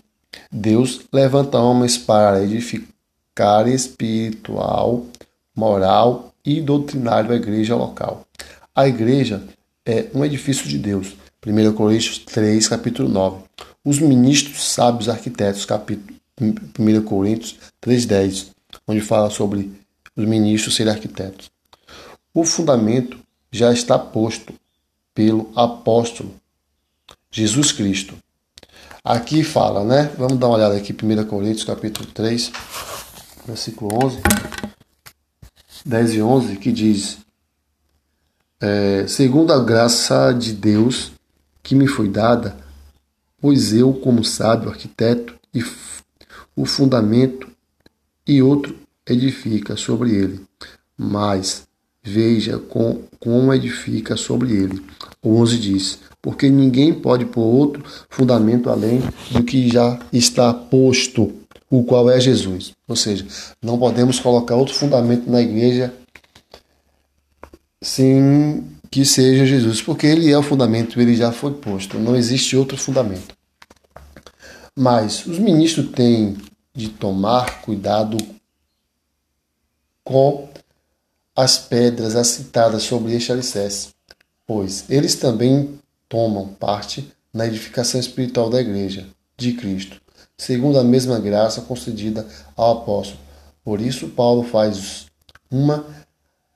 Deus 0.56 1.00
levanta 1.12 1.58
homens 1.58 1.98
para 1.98 2.40
edificar 2.40 3.66
espiritual, 3.66 5.04
moral 5.52 6.32
e 6.44 6.60
doutrinário 6.60 7.32
a 7.32 7.34
igreja 7.34 7.74
local. 7.74 8.24
A 8.72 8.86
igreja 8.86 9.42
é 9.84 10.06
um 10.14 10.24
edifício 10.24 10.68
de 10.68 10.78
Deus. 10.78 11.16
1 11.44 11.72
Coríntios 11.72 12.20
3, 12.20 12.68
capítulo 12.68 13.08
9. 13.08 13.42
Os 13.84 13.98
ministros 13.98 14.62
sábios 14.62 15.08
arquitetos, 15.08 15.64
capítulo 15.64 16.16
1 16.40 17.02
Coríntios 17.02 17.56
3,10, 17.82 18.50
onde 18.86 19.00
fala 19.00 19.30
sobre 19.30 19.72
os 20.14 20.24
ministros 20.24 20.76
serem 20.76 20.92
arquitetos. 20.92 21.50
O 22.32 22.44
fundamento 22.44 23.18
já 23.50 23.72
está 23.72 23.98
posto 23.98 24.54
pelo 25.12 25.50
apóstolo 25.56 26.32
Jesus 27.28 27.72
Cristo. 27.72 28.14
Aqui 29.06 29.44
fala, 29.44 29.84
né? 29.84 30.10
Vamos 30.16 30.38
dar 30.38 30.46
uma 30.46 30.56
olhada 30.56 30.74
aqui, 30.78 30.90
1 30.94 31.26
Coríntios 31.26 31.64
capítulo 31.64 32.06
3, 32.06 32.50
versículo 33.46 34.02
11, 34.02 34.22
10 35.84 36.14
e 36.14 36.22
11, 36.22 36.56
que 36.56 36.72
diz: 36.72 37.18
é, 38.58 39.06
Segundo 39.06 39.52
a 39.52 39.62
graça 39.62 40.32
de 40.32 40.54
Deus 40.54 41.12
que 41.62 41.74
me 41.74 41.86
foi 41.86 42.08
dada, 42.08 42.56
pois 43.42 43.74
eu, 43.74 43.92
como 43.92 44.24
sábio 44.24 44.70
arquiteto, 44.70 45.34
e 45.52 45.62
o 46.56 46.64
fundamento 46.64 47.46
e 48.26 48.40
outro 48.40 48.74
edifica 49.06 49.76
sobre 49.76 50.14
ele. 50.14 50.40
Mas 50.96 51.68
veja 52.02 52.58
com, 52.58 53.02
como 53.20 53.52
edifica 53.52 54.16
sobre 54.16 54.54
ele. 54.54 54.82
O 55.22 55.36
11 55.42 55.58
diz: 55.58 55.98
Porque 56.24 56.48
ninguém 56.48 56.94
pode 56.94 57.26
pôr 57.26 57.42
outro 57.42 57.84
fundamento 58.08 58.70
além 58.70 59.02
do 59.30 59.44
que 59.44 59.68
já 59.68 60.00
está 60.10 60.54
posto, 60.54 61.30
o 61.68 61.84
qual 61.84 62.10
é 62.10 62.18
Jesus. 62.18 62.72
Ou 62.88 62.96
seja, 62.96 63.26
não 63.62 63.78
podemos 63.78 64.18
colocar 64.18 64.56
outro 64.56 64.72
fundamento 64.74 65.30
na 65.30 65.42
igreja 65.42 65.92
sem 67.82 68.64
que 68.90 69.04
seja 69.04 69.44
Jesus, 69.44 69.82
porque 69.82 70.06
ele 70.06 70.32
é 70.32 70.38
o 70.38 70.42
fundamento, 70.42 70.98
ele 70.98 71.14
já 71.14 71.30
foi 71.30 71.52
posto, 71.52 71.98
não 71.98 72.16
existe 72.16 72.56
outro 72.56 72.78
fundamento. 72.78 73.36
Mas 74.74 75.26
os 75.26 75.38
ministros 75.38 75.90
têm 75.90 76.38
de 76.74 76.88
tomar 76.88 77.60
cuidado 77.60 78.16
com 80.02 80.48
as 81.36 81.58
pedras 81.58 82.16
assentadas 82.16 82.82
sobre 82.82 83.14
este 83.14 83.30
alicerce, 83.30 83.88
pois 84.46 84.86
eles 84.88 85.16
também 85.16 85.83
tomam 86.08 86.48
parte 86.48 87.10
na 87.32 87.46
edificação 87.46 87.98
espiritual 87.98 88.48
da 88.48 88.60
Igreja 88.60 89.06
de 89.36 89.52
Cristo, 89.52 90.00
segundo 90.36 90.78
a 90.78 90.84
mesma 90.84 91.18
graça 91.18 91.60
concedida 91.62 92.26
ao 92.56 92.78
apóstolo. 92.78 93.20
Por 93.64 93.80
isso, 93.80 94.08
Paulo 94.08 94.44
faz 94.44 95.06
uma 95.50 95.84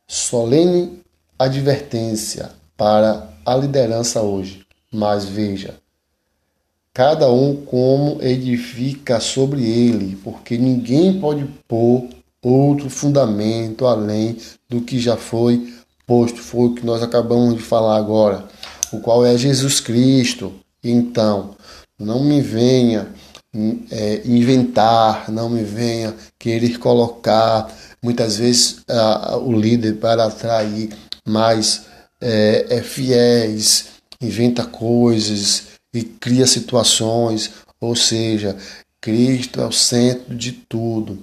solene 0.06 1.02
advertência 1.38 2.50
para 2.76 3.28
a 3.44 3.54
liderança 3.56 4.20
hoje. 4.22 4.66
Mas 4.92 5.24
veja, 5.24 5.74
cada 6.94 7.30
um 7.30 7.56
como 7.56 8.22
edifica 8.22 9.20
sobre 9.20 9.62
ele, 9.62 10.16
porque 10.16 10.56
ninguém 10.56 11.20
pode 11.20 11.44
pôr 11.66 12.08
outro 12.42 12.88
fundamento 12.88 13.86
além 13.86 14.36
do 14.68 14.80
que 14.80 14.98
já 14.98 15.16
foi 15.16 15.74
posto, 16.06 16.38
foi 16.38 16.68
o 16.68 16.74
que 16.74 16.86
nós 16.86 17.02
acabamos 17.02 17.54
de 17.54 17.62
falar 17.62 17.96
agora, 17.96 18.48
o 18.92 19.00
qual 19.00 19.24
é 19.24 19.36
Jesus 19.36 19.80
Cristo. 19.80 20.54
Então, 20.82 21.56
não 21.98 22.22
me 22.22 22.40
venha 22.40 23.08
é, 23.90 24.22
inventar, 24.24 25.30
não 25.30 25.48
me 25.48 25.62
venha 25.62 26.14
querer 26.38 26.78
colocar 26.78 27.72
muitas 28.02 28.36
vezes 28.36 28.84
o 29.42 29.52
líder 29.52 29.96
para 29.96 30.24
atrair 30.24 30.90
mais 31.26 31.86
é, 32.20 32.66
é 32.70 32.82
fiéis, 32.82 33.86
inventa 34.20 34.64
coisas 34.64 35.68
e 35.92 36.02
cria 36.02 36.46
situações, 36.46 37.50
ou 37.80 37.94
seja, 37.96 38.56
Cristo 39.00 39.60
é 39.60 39.66
o 39.66 39.72
centro 39.72 40.34
de 40.34 40.52
tudo. 40.52 41.18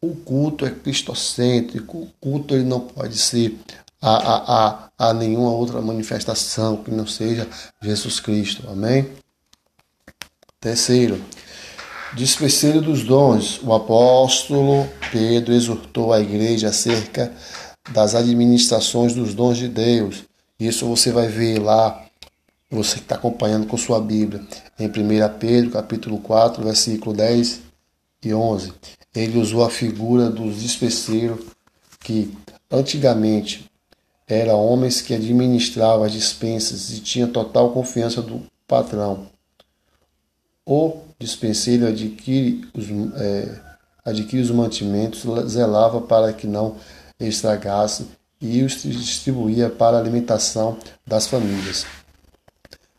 O 0.00 0.14
culto 0.14 0.66
é 0.66 0.70
cristocêntrico, 0.70 1.98
o 1.98 2.10
culto 2.20 2.54
ele 2.54 2.64
não 2.64 2.80
pode 2.80 3.16
ser 3.16 3.56
a, 4.04 4.16
a, 4.16 4.88
a, 4.98 5.10
a 5.10 5.14
nenhuma 5.14 5.50
outra 5.50 5.80
manifestação 5.80 6.76
que 6.76 6.90
não 6.90 7.06
seja 7.06 7.48
Jesus 7.80 8.20
Cristo. 8.20 8.68
Amém? 8.68 9.08
Terceiro, 10.60 11.22
dispenseiro 12.14 12.80
dos 12.80 13.02
dons. 13.04 13.60
O 13.62 13.72
apóstolo 13.72 14.88
Pedro 15.10 15.54
exortou 15.54 16.12
a 16.12 16.20
igreja 16.20 16.68
acerca 16.68 17.32
das 17.90 18.14
administrações 18.14 19.14
dos 19.14 19.34
dons 19.34 19.56
de 19.56 19.68
Deus. 19.68 20.24
Isso 20.58 20.86
você 20.86 21.10
vai 21.10 21.28
ver 21.28 21.58
lá, 21.58 22.04
você 22.70 22.96
que 22.96 23.02
está 23.02 23.14
acompanhando 23.14 23.66
com 23.66 23.76
sua 23.76 24.00
Bíblia, 24.00 24.42
em 24.78 24.86
1 24.86 24.90
Pedro, 25.38 25.70
capítulo 25.70 26.18
4, 26.18 26.62
versículo 26.62 27.14
10 27.14 27.60
e 28.24 28.34
11 28.34 28.72
ele 29.14 29.38
usou 29.38 29.64
a 29.64 29.70
figura 29.70 30.28
dos 30.28 30.60
despeceiros 30.62 31.38
que 32.00 32.36
antigamente 32.70 33.70
eram 34.26 34.64
homens 34.64 35.00
que 35.00 35.14
administravam 35.14 36.04
as 36.04 36.12
dispensas 36.12 36.90
e 36.90 37.00
tinham 37.00 37.30
total 37.30 37.72
confiança 37.72 38.22
do 38.22 38.42
patrão. 38.66 39.26
O 40.66 41.02
dispenseiro 41.18 41.86
adquire 41.86 42.66
os, 42.74 42.86
é, 43.20 43.60
adquire 44.04 44.42
os 44.42 44.50
mantimentos, 44.50 45.22
zelava 45.48 46.00
para 46.00 46.32
que 46.32 46.46
não 46.46 46.76
estragasse 47.20 48.06
e 48.40 48.62
os 48.62 48.82
distribuía 48.82 49.70
para 49.70 49.96
a 49.96 50.00
alimentação 50.00 50.78
das 51.06 51.26
famílias. 51.26 51.86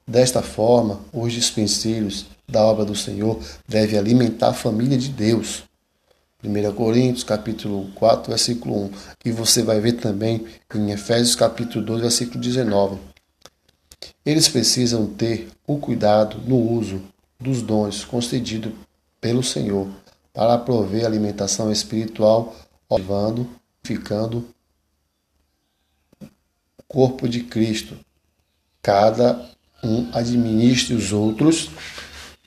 Desta 0.08 0.42
forma, 0.42 1.02
os 1.12 1.34
dispenseiros 1.34 2.28
da 2.48 2.64
obra 2.64 2.86
do 2.86 2.96
Senhor 2.96 3.40
devem 3.68 3.98
alimentar 3.98 4.50
a 4.50 4.54
família 4.54 4.98
de 4.98 5.10
Deus 5.10 5.64
1 6.44 6.74
Coríntios, 6.74 7.24
capítulo 7.24 7.90
4, 7.96 8.30
versículo 8.30 8.86
1. 8.86 8.92
E 9.26 9.32
você 9.32 9.64
vai 9.64 9.80
ver 9.80 9.94
também 9.94 10.46
em 10.74 10.92
Efésios, 10.92 11.36
capítulo 11.36 11.86
2, 11.86 12.02
versículo 12.02 12.40
19. 12.40 12.98
Eles 14.26 14.48
precisam 14.48 15.08
ter 15.08 15.50
o 15.66 15.78
cuidado 15.78 16.38
no 16.48 16.58
uso 16.58 17.02
dos 17.40 17.62
dons 17.62 18.04
concedidos 18.04 18.74
pelo 19.20 19.44
Senhor 19.44 19.88
para 20.34 20.58
prover 20.58 21.06
alimentação 21.06 21.72
espiritual, 21.72 22.56
levando, 22.92 23.50
ficando 23.84 24.48
o 26.22 26.84
corpo 26.88 27.28
de 27.28 27.44
Cristo. 27.44 27.98
Cada 28.82 29.50
um 29.84 30.10
administre 30.14 30.94
os 30.94 31.12
outros 31.12 31.70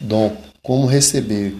dom, 0.01 0.37
como 0.62 0.87
receber, 0.87 1.57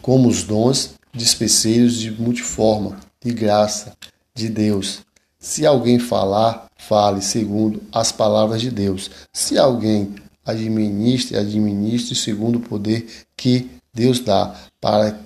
como 0.00 0.28
os 0.28 0.42
dons 0.42 0.94
despeceiros 1.12 1.98
de 1.98 2.10
multiforma, 2.10 2.98
de 3.22 3.32
graça, 3.32 3.96
de 4.34 4.48
Deus. 4.48 5.00
Se 5.38 5.66
alguém 5.66 5.98
falar, 5.98 6.66
fale 6.76 7.22
segundo 7.22 7.82
as 7.92 8.12
palavras 8.12 8.60
de 8.60 8.70
Deus. 8.70 9.10
Se 9.32 9.58
alguém 9.58 10.16
administre, 10.44 11.36
administre 11.36 12.14
segundo 12.14 12.56
o 12.56 12.62
poder 12.62 13.06
que 13.36 13.70
Deus 13.92 14.20
dá, 14.20 14.54
para 14.80 15.18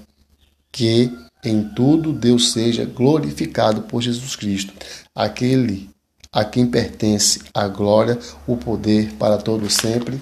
que 0.71 1.11
em 1.45 1.69
tudo 1.75 2.13
Deus 2.13 2.53
seja 2.53 2.85
glorificado 2.85 3.83
por 3.83 4.01
Jesus 4.01 4.37
Cristo, 4.37 4.73
aquele 5.15 5.91
a 6.33 6.45
quem 6.45 6.67
pertence 6.67 7.41
a 7.53 7.69
glória, 7.69 8.19
o 8.47 8.57
poder 8.57 9.13
para 9.19 9.37
todo 9.37 9.69
sempre. 9.69 10.19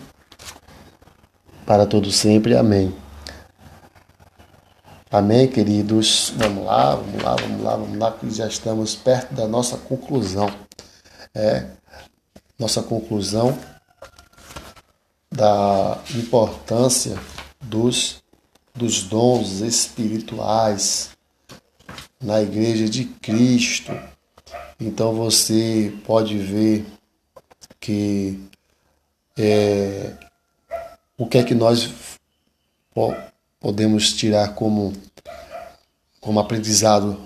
Para 1.64 1.86
todo 1.86 2.10
sempre. 2.10 2.56
Amém. 2.56 2.92
Amém, 5.12 5.48
queridos. 5.48 6.32
Vamos 6.36 6.64
lá, 6.64 6.94
vamos 6.94 7.20
lá, 7.20 7.34
vamos 7.34 7.62
lá, 7.64 7.76
vamos 7.76 7.98
lá, 7.98 8.12
que 8.12 8.30
já 8.30 8.46
estamos 8.46 8.94
perto 8.94 9.34
da 9.34 9.48
nossa 9.48 9.76
conclusão. 9.76 10.48
É, 11.34 11.66
nossa 12.56 12.80
conclusão 12.80 13.58
da 15.28 16.00
importância 16.14 17.18
dos, 17.60 18.22
dos 18.72 19.02
dons 19.02 19.60
espirituais 19.60 21.10
na 22.22 22.40
Igreja 22.40 22.88
de 22.88 23.04
Cristo. 23.04 23.90
Então 24.78 25.12
você 25.12 25.92
pode 26.06 26.38
ver 26.38 26.86
que 27.80 28.38
é, 29.36 30.12
o 31.18 31.26
que 31.26 31.38
é 31.38 31.42
que 31.42 31.54
nós 31.54 31.90
podemos 33.60 34.14
tirar 34.14 34.54
como, 34.54 34.92
como 36.20 36.40
aprendizado 36.40 37.16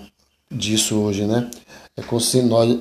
disso 0.51 0.97
hoje, 0.97 1.25
né? 1.25 1.49
É 1.97 2.01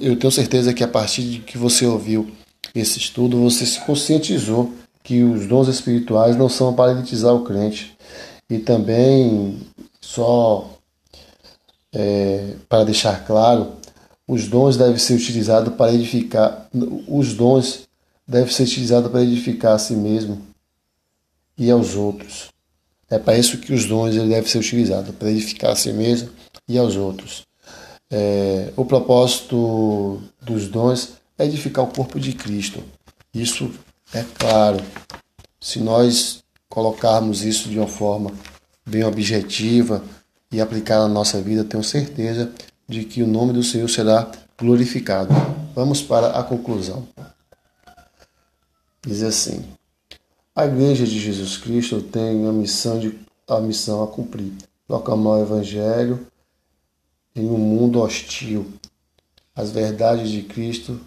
eu 0.00 0.18
tenho 0.18 0.32
certeza 0.32 0.74
que 0.74 0.82
a 0.82 0.88
partir 0.88 1.22
de 1.22 1.38
que 1.38 1.56
você 1.56 1.86
ouviu 1.86 2.30
esse 2.74 2.98
estudo, 2.98 3.40
você 3.40 3.64
se 3.64 3.80
conscientizou 3.80 4.72
que 5.04 5.22
os 5.22 5.46
dons 5.46 5.68
espirituais 5.68 6.36
não 6.36 6.48
são 6.48 6.74
para 6.74 6.90
elitizar 6.90 7.32
o 7.32 7.44
crente. 7.44 7.96
E 8.50 8.58
também, 8.58 9.60
só 10.00 10.68
é, 11.92 12.54
para 12.68 12.84
deixar 12.84 13.24
claro, 13.24 13.74
os 14.26 14.48
dons 14.48 14.76
devem 14.76 14.98
ser 14.98 15.14
utilizados 15.14 15.74
para 15.74 15.92
edificar, 15.92 16.68
os 17.06 17.34
dons 17.34 17.86
devem 18.26 18.52
ser 18.52 18.64
utilizados 18.64 19.12
para 19.12 19.22
edificar 19.22 19.74
a 19.74 19.78
si 19.78 19.94
mesmo 19.94 20.42
e 21.56 21.70
aos 21.70 21.94
outros. 21.94 22.53
É 23.10 23.18
para 23.18 23.36
isso 23.36 23.58
que 23.58 23.72
os 23.72 23.86
dons 23.86 24.14
ele 24.14 24.28
deve 24.28 24.48
ser 24.48 24.58
utilizado, 24.58 25.12
para 25.12 25.30
edificar 25.30 25.72
a 25.72 25.76
si 25.76 25.92
mesmo 25.92 26.30
e 26.68 26.78
aos 26.78 26.96
outros. 26.96 27.46
É, 28.10 28.72
o 28.76 28.84
propósito 28.84 30.22
dos 30.40 30.68
dons 30.68 31.14
é 31.38 31.44
edificar 31.44 31.84
o 31.84 31.92
corpo 31.92 32.18
de 32.18 32.32
Cristo. 32.32 32.82
Isso 33.32 33.70
é 34.12 34.24
claro. 34.38 34.78
Se 35.60 35.80
nós 35.80 36.44
colocarmos 36.68 37.42
isso 37.44 37.68
de 37.68 37.78
uma 37.78 37.88
forma 37.88 38.32
bem 38.86 39.04
objetiva 39.04 40.02
e 40.52 40.60
aplicar 40.60 40.98
na 40.98 41.08
nossa 41.08 41.40
vida, 41.40 41.64
tenho 41.64 41.82
certeza 41.82 42.52
de 42.88 43.04
que 43.04 43.22
o 43.22 43.26
nome 43.26 43.52
do 43.52 43.62
Senhor 43.62 43.88
será 43.88 44.30
glorificado. 44.58 45.34
Vamos 45.74 46.02
para 46.02 46.38
a 46.38 46.42
conclusão. 46.42 47.06
Diz 49.04 49.22
assim: 49.22 49.64
a 50.54 50.66
Igreja 50.66 51.04
de 51.04 51.18
Jesus 51.18 51.56
Cristo 51.56 52.00
tem 52.00 52.46
a 52.46 52.52
missão, 52.52 52.98
de, 52.98 53.18
a 53.48 53.60
missão 53.60 54.04
a 54.04 54.06
cumprir, 54.06 54.52
proclamar 54.86 55.38
o 55.38 55.42
Evangelho 55.42 56.26
em 57.34 57.46
um 57.46 57.58
mundo 57.58 58.00
hostil, 58.00 58.72
as 59.54 59.72
verdades 59.72 60.30
de 60.30 60.42
Cristo 60.42 61.00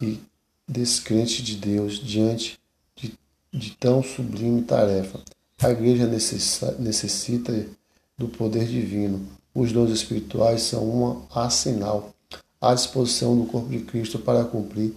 e 0.00 0.18
descrente 0.66 1.42
de 1.42 1.56
Deus 1.56 1.98
diante 1.98 2.58
de, 2.96 3.18
de 3.52 3.72
tão 3.72 4.02
sublime 4.02 4.62
tarefa. 4.62 5.20
A 5.62 5.70
Igreja 5.70 6.06
necessita, 6.06 6.72
necessita 6.78 7.66
do 8.16 8.28
poder 8.28 8.66
divino. 8.66 9.26
Os 9.54 9.70
dons 9.72 9.90
espirituais 9.90 10.62
são 10.62 10.88
uma 10.88 11.26
assinal 11.34 12.14
à 12.58 12.72
disposição 12.72 13.36
do 13.38 13.44
corpo 13.44 13.68
de 13.68 13.80
Cristo 13.80 14.18
para 14.18 14.44
cumprir 14.44 14.94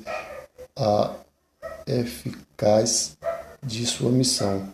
a 0.75 1.13
eficaz 1.85 3.17
de 3.61 3.85
sua 3.85 4.11
missão. 4.11 4.73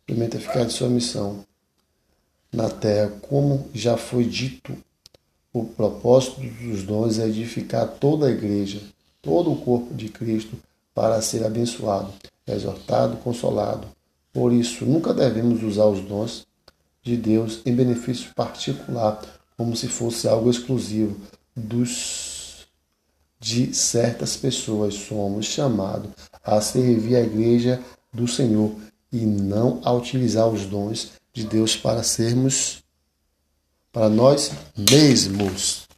Suplemento 0.00 0.36
eficaz 0.36 0.68
de 0.68 0.72
sua 0.72 0.88
missão 0.88 1.44
na 2.52 2.70
terra, 2.70 3.12
como 3.22 3.68
já 3.74 3.96
foi 3.96 4.24
dito, 4.24 4.76
o 5.52 5.64
propósito 5.64 6.40
dos 6.40 6.82
dons 6.82 7.18
é 7.18 7.26
edificar 7.26 7.86
toda 7.88 8.26
a 8.26 8.30
igreja, 8.30 8.80
todo 9.20 9.52
o 9.52 9.60
corpo 9.60 9.94
de 9.94 10.08
Cristo, 10.08 10.56
para 10.94 11.20
ser 11.20 11.44
abençoado, 11.44 12.12
exortado, 12.46 13.18
consolado. 13.18 13.86
Por 14.32 14.52
isso, 14.52 14.84
nunca 14.84 15.12
devemos 15.12 15.62
usar 15.62 15.86
os 15.86 16.00
dons 16.00 16.46
de 17.02 17.16
Deus 17.16 17.60
em 17.64 17.74
benefício 17.74 18.32
particular, 18.34 19.20
como 19.56 19.76
se 19.76 19.88
fosse 19.88 20.26
algo 20.26 20.50
exclusivo 20.50 21.16
dos 21.54 22.27
de 23.40 23.74
certas 23.74 24.36
pessoas 24.36 24.94
somos 24.94 25.46
chamados 25.46 26.10
a 26.44 26.60
servir 26.60 27.16
a 27.16 27.20
igreja 27.20 27.80
do 28.12 28.26
Senhor 28.26 28.72
e 29.12 29.18
não 29.18 29.80
a 29.84 29.92
utilizar 29.92 30.48
os 30.48 30.66
dons 30.66 31.12
de 31.32 31.44
Deus 31.44 31.76
para 31.76 32.02
sermos 32.02 32.82
para 33.92 34.08
nós 34.08 34.52
mesmos. 34.76 35.88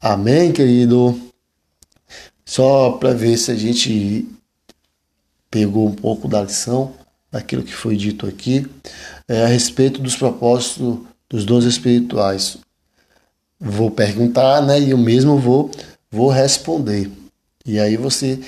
Amém, 0.00 0.52
querido? 0.52 1.18
Só 2.44 2.92
para 2.92 3.14
ver 3.14 3.36
se 3.38 3.50
a 3.50 3.54
gente 3.54 4.28
pegou 5.50 5.88
um 5.88 5.94
pouco 5.94 6.28
da 6.28 6.42
lição 6.42 6.94
daquilo 7.30 7.62
que 7.62 7.72
foi 7.72 7.96
dito 7.96 8.26
aqui 8.26 8.66
é, 9.26 9.44
a 9.44 9.46
respeito 9.46 10.00
dos 10.00 10.16
propósitos 10.16 10.98
dos 11.28 11.44
dons 11.44 11.64
espirituais. 11.64 12.58
Vou 13.58 13.90
perguntar, 13.90 14.60
né? 14.62 14.80
E 14.80 14.90
eu 14.90 14.98
mesmo 14.98 15.38
vou 15.38 15.70
vou 16.14 16.30
responder. 16.30 17.10
E 17.66 17.80
aí 17.80 17.96
você 17.96 18.38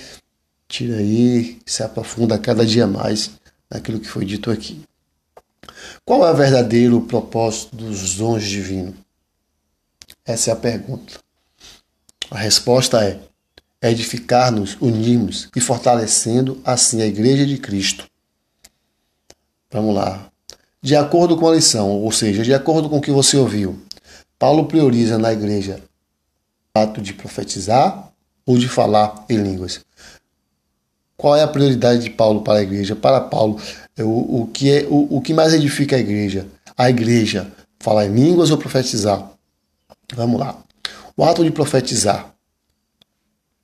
tira 0.68 0.98
aí, 0.98 1.58
se 1.66 1.82
aprofunda 1.82 2.38
cada 2.38 2.64
dia 2.64 2.86
mais 2.86 3.32
naquilo 3.68 3.98
que 3.98 4.08
foi 4.08 4.24
dito 4.24 4.50
aqui. 4.50 4.80
Qual 6.04 6.24
é 6.26 6.30
o 6.30 6.36
verdadeiro 6.36 7.00
propósito 7.00 7.74
dos 7.74 8.14
dons 8.14 8.44
divinos? 8.44 8.94
Essa 10.24 10.50
é 10.50 10.52
a 10.52 10.56
pergunta. 10.56 11.14
A 12.30 12.38
resposta 12.38 13.04
é 13.04 13.20
edificar-nos, 13.82 14.76
unirmos 14.80 15.48
e 15.54 15.60
fortalecendo 15.60 16.60
assim 16.64 17.02
a 17.02 17.06
Igreja 17.06 17.44
de 17.44 17.58
Cristo. 17.58 18.06
Vamos 19.70 19.94
lá. 19.94 20.30
De 20.80 20.94
acordo 20.94 21.36
com 21.36 21.48
a 21.48 21.54
lição, 21.54 21.90
ou 21.90 22.12
seja, 22.12 22.44
de 22.44 22.54
acordo 22.54 22.88
com 22.88 22.98
o 22.98 23.00
que 23.00 23.10
você 23.10 23.36
ouviu, 23.36 23.80
Paulo 24.38 24.66
prioriza 24.66 25.18
na 25.18 25.32
igreja 25.32 25.82
ato 26.76 27.00
de 27.00 27.12
profetizar 27.12 28.12
ou 28.44 28.56
de 28.56 28.68
falar 28.68 29.24
em 29.28 29.36
línguas. 29.36 29.80
Qual 31.16 31.34
é 31.34 31.42
a 31.42 31.48
prioridade 31.48 32.02
de 32.02 32.10
Paulo 32.10 32.42
para 32.42 32.58
a 32.58 32.62
igreja? 32.62 32.94
Para 32.94 33.20
Paulo, 33.20 33.60
é 33.96 34.04
o, 34.04 34.42
o, 34.42 34.50
que, 34.52 34.70
é, 34.70 34.86
o, 34.88 35.16
o 35.16 35.20
que 35.20 35.32
mais 35.32 35.54
edifica 35.54 35.96
a 35.96 35.98
igreja? 35.98 36.46
A 36.76 36.90
igreja 36.90 37.50
falar 37.80 38.06
em 38.06 38.14
línguas 38.14 38.50
ou 38.50 38.58
profetizar? 38.58 39.30
Vamos 40.14 40.38
lá. 40.38 40.56
O 41.16 41.24
ato 41.24 41.42
de 41.42 41.50
profetizar. 41.50 42.34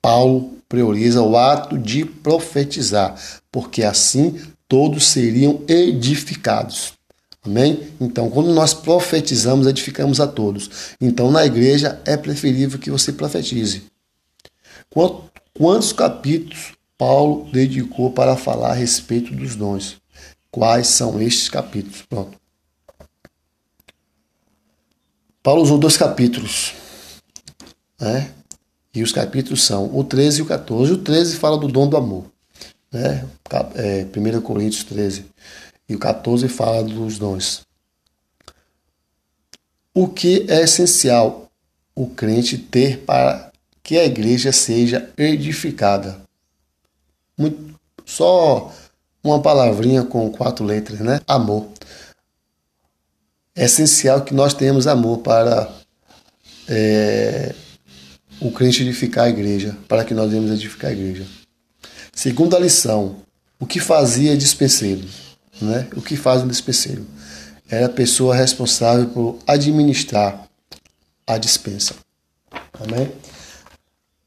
Paulo 0.01 0.57
prioriza 0.67 1.21
o 1.21 1.37
ato 1.37 1.77
de 1.77 2.03
profetizar, 2.03 3.15
porque 3.51 3.83
assim 3.83 4.41
todos 4.67 5.05
seriam 5.05 5.61
edificados. 5.67 6.93
Amém? 7.43 7.89
Então, 7.99 8.29
quando 8.29 8.53
nós 8.53 8.73
profetizamos, 8.73 9.67
edificamos 9.67 10.21
a 10.21 10.27
todos. 10.27 10.95
Então, 10.99 11.29
na 11.29 11.45
igreja 11.45 12.01
é 12.05 12.15
preferível 12.15 12.79
que 12.79 12.89
você 12.89 13.11
profetize. 13.11 13.83
Quantos 15.53 15.91
capítulos 15.91 16.73
Paulo 16.97 17.49
dedicou 17.51 18.11
para 18.11 18.37
falar 18.37 18.71
a 18.71 18.75
respeito 18.75 19.35
dos 19.35 19.55
dons? 19.55 20.01
Quais 20.49 20.87
são 20.87 21.21
estes 21.21 21.49
capítulos? 21.49 22.03
Pronto. 22.03 22.39
Paulo 25.41 25.61
usou 25.61 25.77
dois 25.77 25.97
capítulos. 25.97 26.73
Né? 27.99 28.31
E 28.93 29.03
os 29.03 29.11
capítulos 29.11 29.63
são 29.63 29.93
o 29.93 30.03
13 30.03 30.39
e 30.39 30.41
o 30.43 30.45
14. 30.45 30.93
O 30.93 30.97
13 30.99 31.35
fala 31.35 31.57
do 31.57 31.67
dom 31.67 31.89
do 31.89 31.97
amor. 31.97 32.25
Né? 32.91 33.27
É, 33.75 34.05
1 34.15 34.41
Coríntios 34.41 34.83
13. 34.85 35.25
O 35.95 35.99
14 35.99 36.47
fala 36.47 36.83
dos 36.83 37.17
dons. 37.17 37.61
O 39.93 40.07
que 40.07 40.45
é 40.49 40.61
essencial 40.61 41.51
o 41.95 42.07
crente 42.07 42.57
ter 42.57 42.99
para 42.99 43.51
que 43.83 43.97
a 43.97 44.05
igreja 44.05 44.51
seja 44.51 45.11
edificada? 45.17 46.21
Muito, 47.37 47.79
só 48.05 48.73
uma 49.23 49.41
palavrinha 49.41 50.03
com 50.03 50.31
quatro 50.31 50.65
letras, 50.65 50.99
né? 50.99 51.19
Amor. 51.27 51.67
É 53.55 53.65
essencial 53.65 54.23
que 54.23 54.33
nós 54.33 54.53
tenhamos 54.53 54.87
amor 54.87 55.19
para 55.19 55.71
é, 56.67 57.53
o 58.41 58.51
crente 58.51 58.81
edificar 58.81 59.25
a 59.25 59.29
igreja, 59.29 59.77
para 59.87 60.03
que 60.03 60.13
nós 60.13 60.29
venhamos 60.29 60.51
edificar 60.51 60.89
a 60.89 60.93
igreja. 60.93 61.25
Segunda 62.11 62.57
lição, 62.57 63.17
o 63.59 63.65
que 63.65 63.79
fazia 63.79 64.35
dispenseiro? 64.35 65.07
Né? 65.63 65.87
O 65.95 66.01
que 66.01 66.15
faz 66.15 66.41
um 66.41 66.47
dispenseiro? 66.47 67.05
Era 67.69 67.87
a 67.87 67.89
pessoa 67.89 68.35
responsável 68.35 69.07
por 69.07 69.39
administrar 69.47 70.47
a 71.25 71.37
dispensa. 71.37 71.95
Amém? 72.73 73.11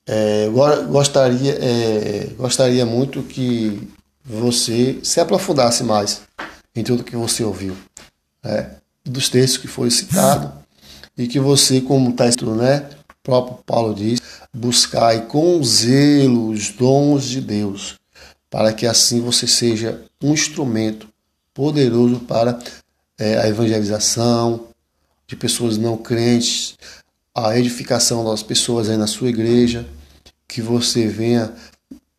É, 0.06 0.48
gostaria, 0.88 1.52
é, 1.60 2.30
gostaria 2.36 2.86
muito 2.86 3.22
que 3.22 3.88
você 4.24 4.98
se 5.02 5.20
aprofundasse 5.20 5.82
mais 5.84 6.22
em 6.74 6.82
tudo 6.82 7.04
que 7.04 7.16
você 7.16 7.42
ouviu, 7.44 7.76
né? 8.42 8.76
dos 9.04 9.28
textos 9.28 9.58
que 9.58 9.68
foram 9.68 9.90
citados, 9.90 10.50
e 11.16 11.26
que 11.26 11.40
você, 11.40 11.80
como 11.80 12.10
está 12.10 12.24
né? 12.24 12.88
O 13.10 13.14
próprio 13.22 13.58
Paulo 13.64 13.94
diz, 13.94 14.20
buscai 14.52 15.26
com 15.26 15.62
zelo 15.62 16.50
os 16.50 16.70
dons 16.70 17.24
de 17.24 17.40
Deus, 17.40 17.96
para 18.50 18.72
que 18.72 18.86
assim 18.86 19.20
você 19.20 19.46
seja 19.46 20.02
um 20.22 20.32
instrumento 20.32 21.08
poderoso 21.56 22.20
para 22.20 22.58
é, 23.18 23.38
a 23.38 23.48
evangelização 23.48 24.68
de 25.26 25.34
pessoas 25.34 25.78
não 25.78 25.96
crentes, 25.96 26.76
a 27.34 27.58
edificação 27.58 28.22
das 28.22 28.42
pessoas 28.42 28.90
aí 28.90 28.96
na 28.98 29.06
sua 29.06 29.30
igreja, 29.30 29.88
que 30.46 30.60
você 30.60 31.08
venha 31.08 31.50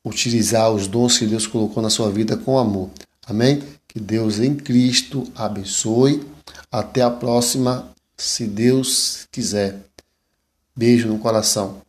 utilizar 0.03 0.71
os 0.71 0.87
dons 0.87 1.19
que 1.19 1.27
Deus 1.27 1.45
colocou 1.45 1.83
na 1.83 1.89
sua 1.91 2.11
vida 2.11 2.35
com 2.35 2.57
amor. 2.57 2.89
Amém? 3.27 3.61
Que 3.87 3.99
Deus 3.99 4.39
em 4.39 4.55
Cristo 4.55 5.23
abençoe. 5.35 6.25
Até 6.71 7.03
a 7.03 7.11
próxima, 7.11 7.91
se 8.17 8.47
Deus 8.47 9.27
quiser. 9.31 9.77
Beijo 10.75 11.07
no 11.07 11.19
coração. 11.19 11.86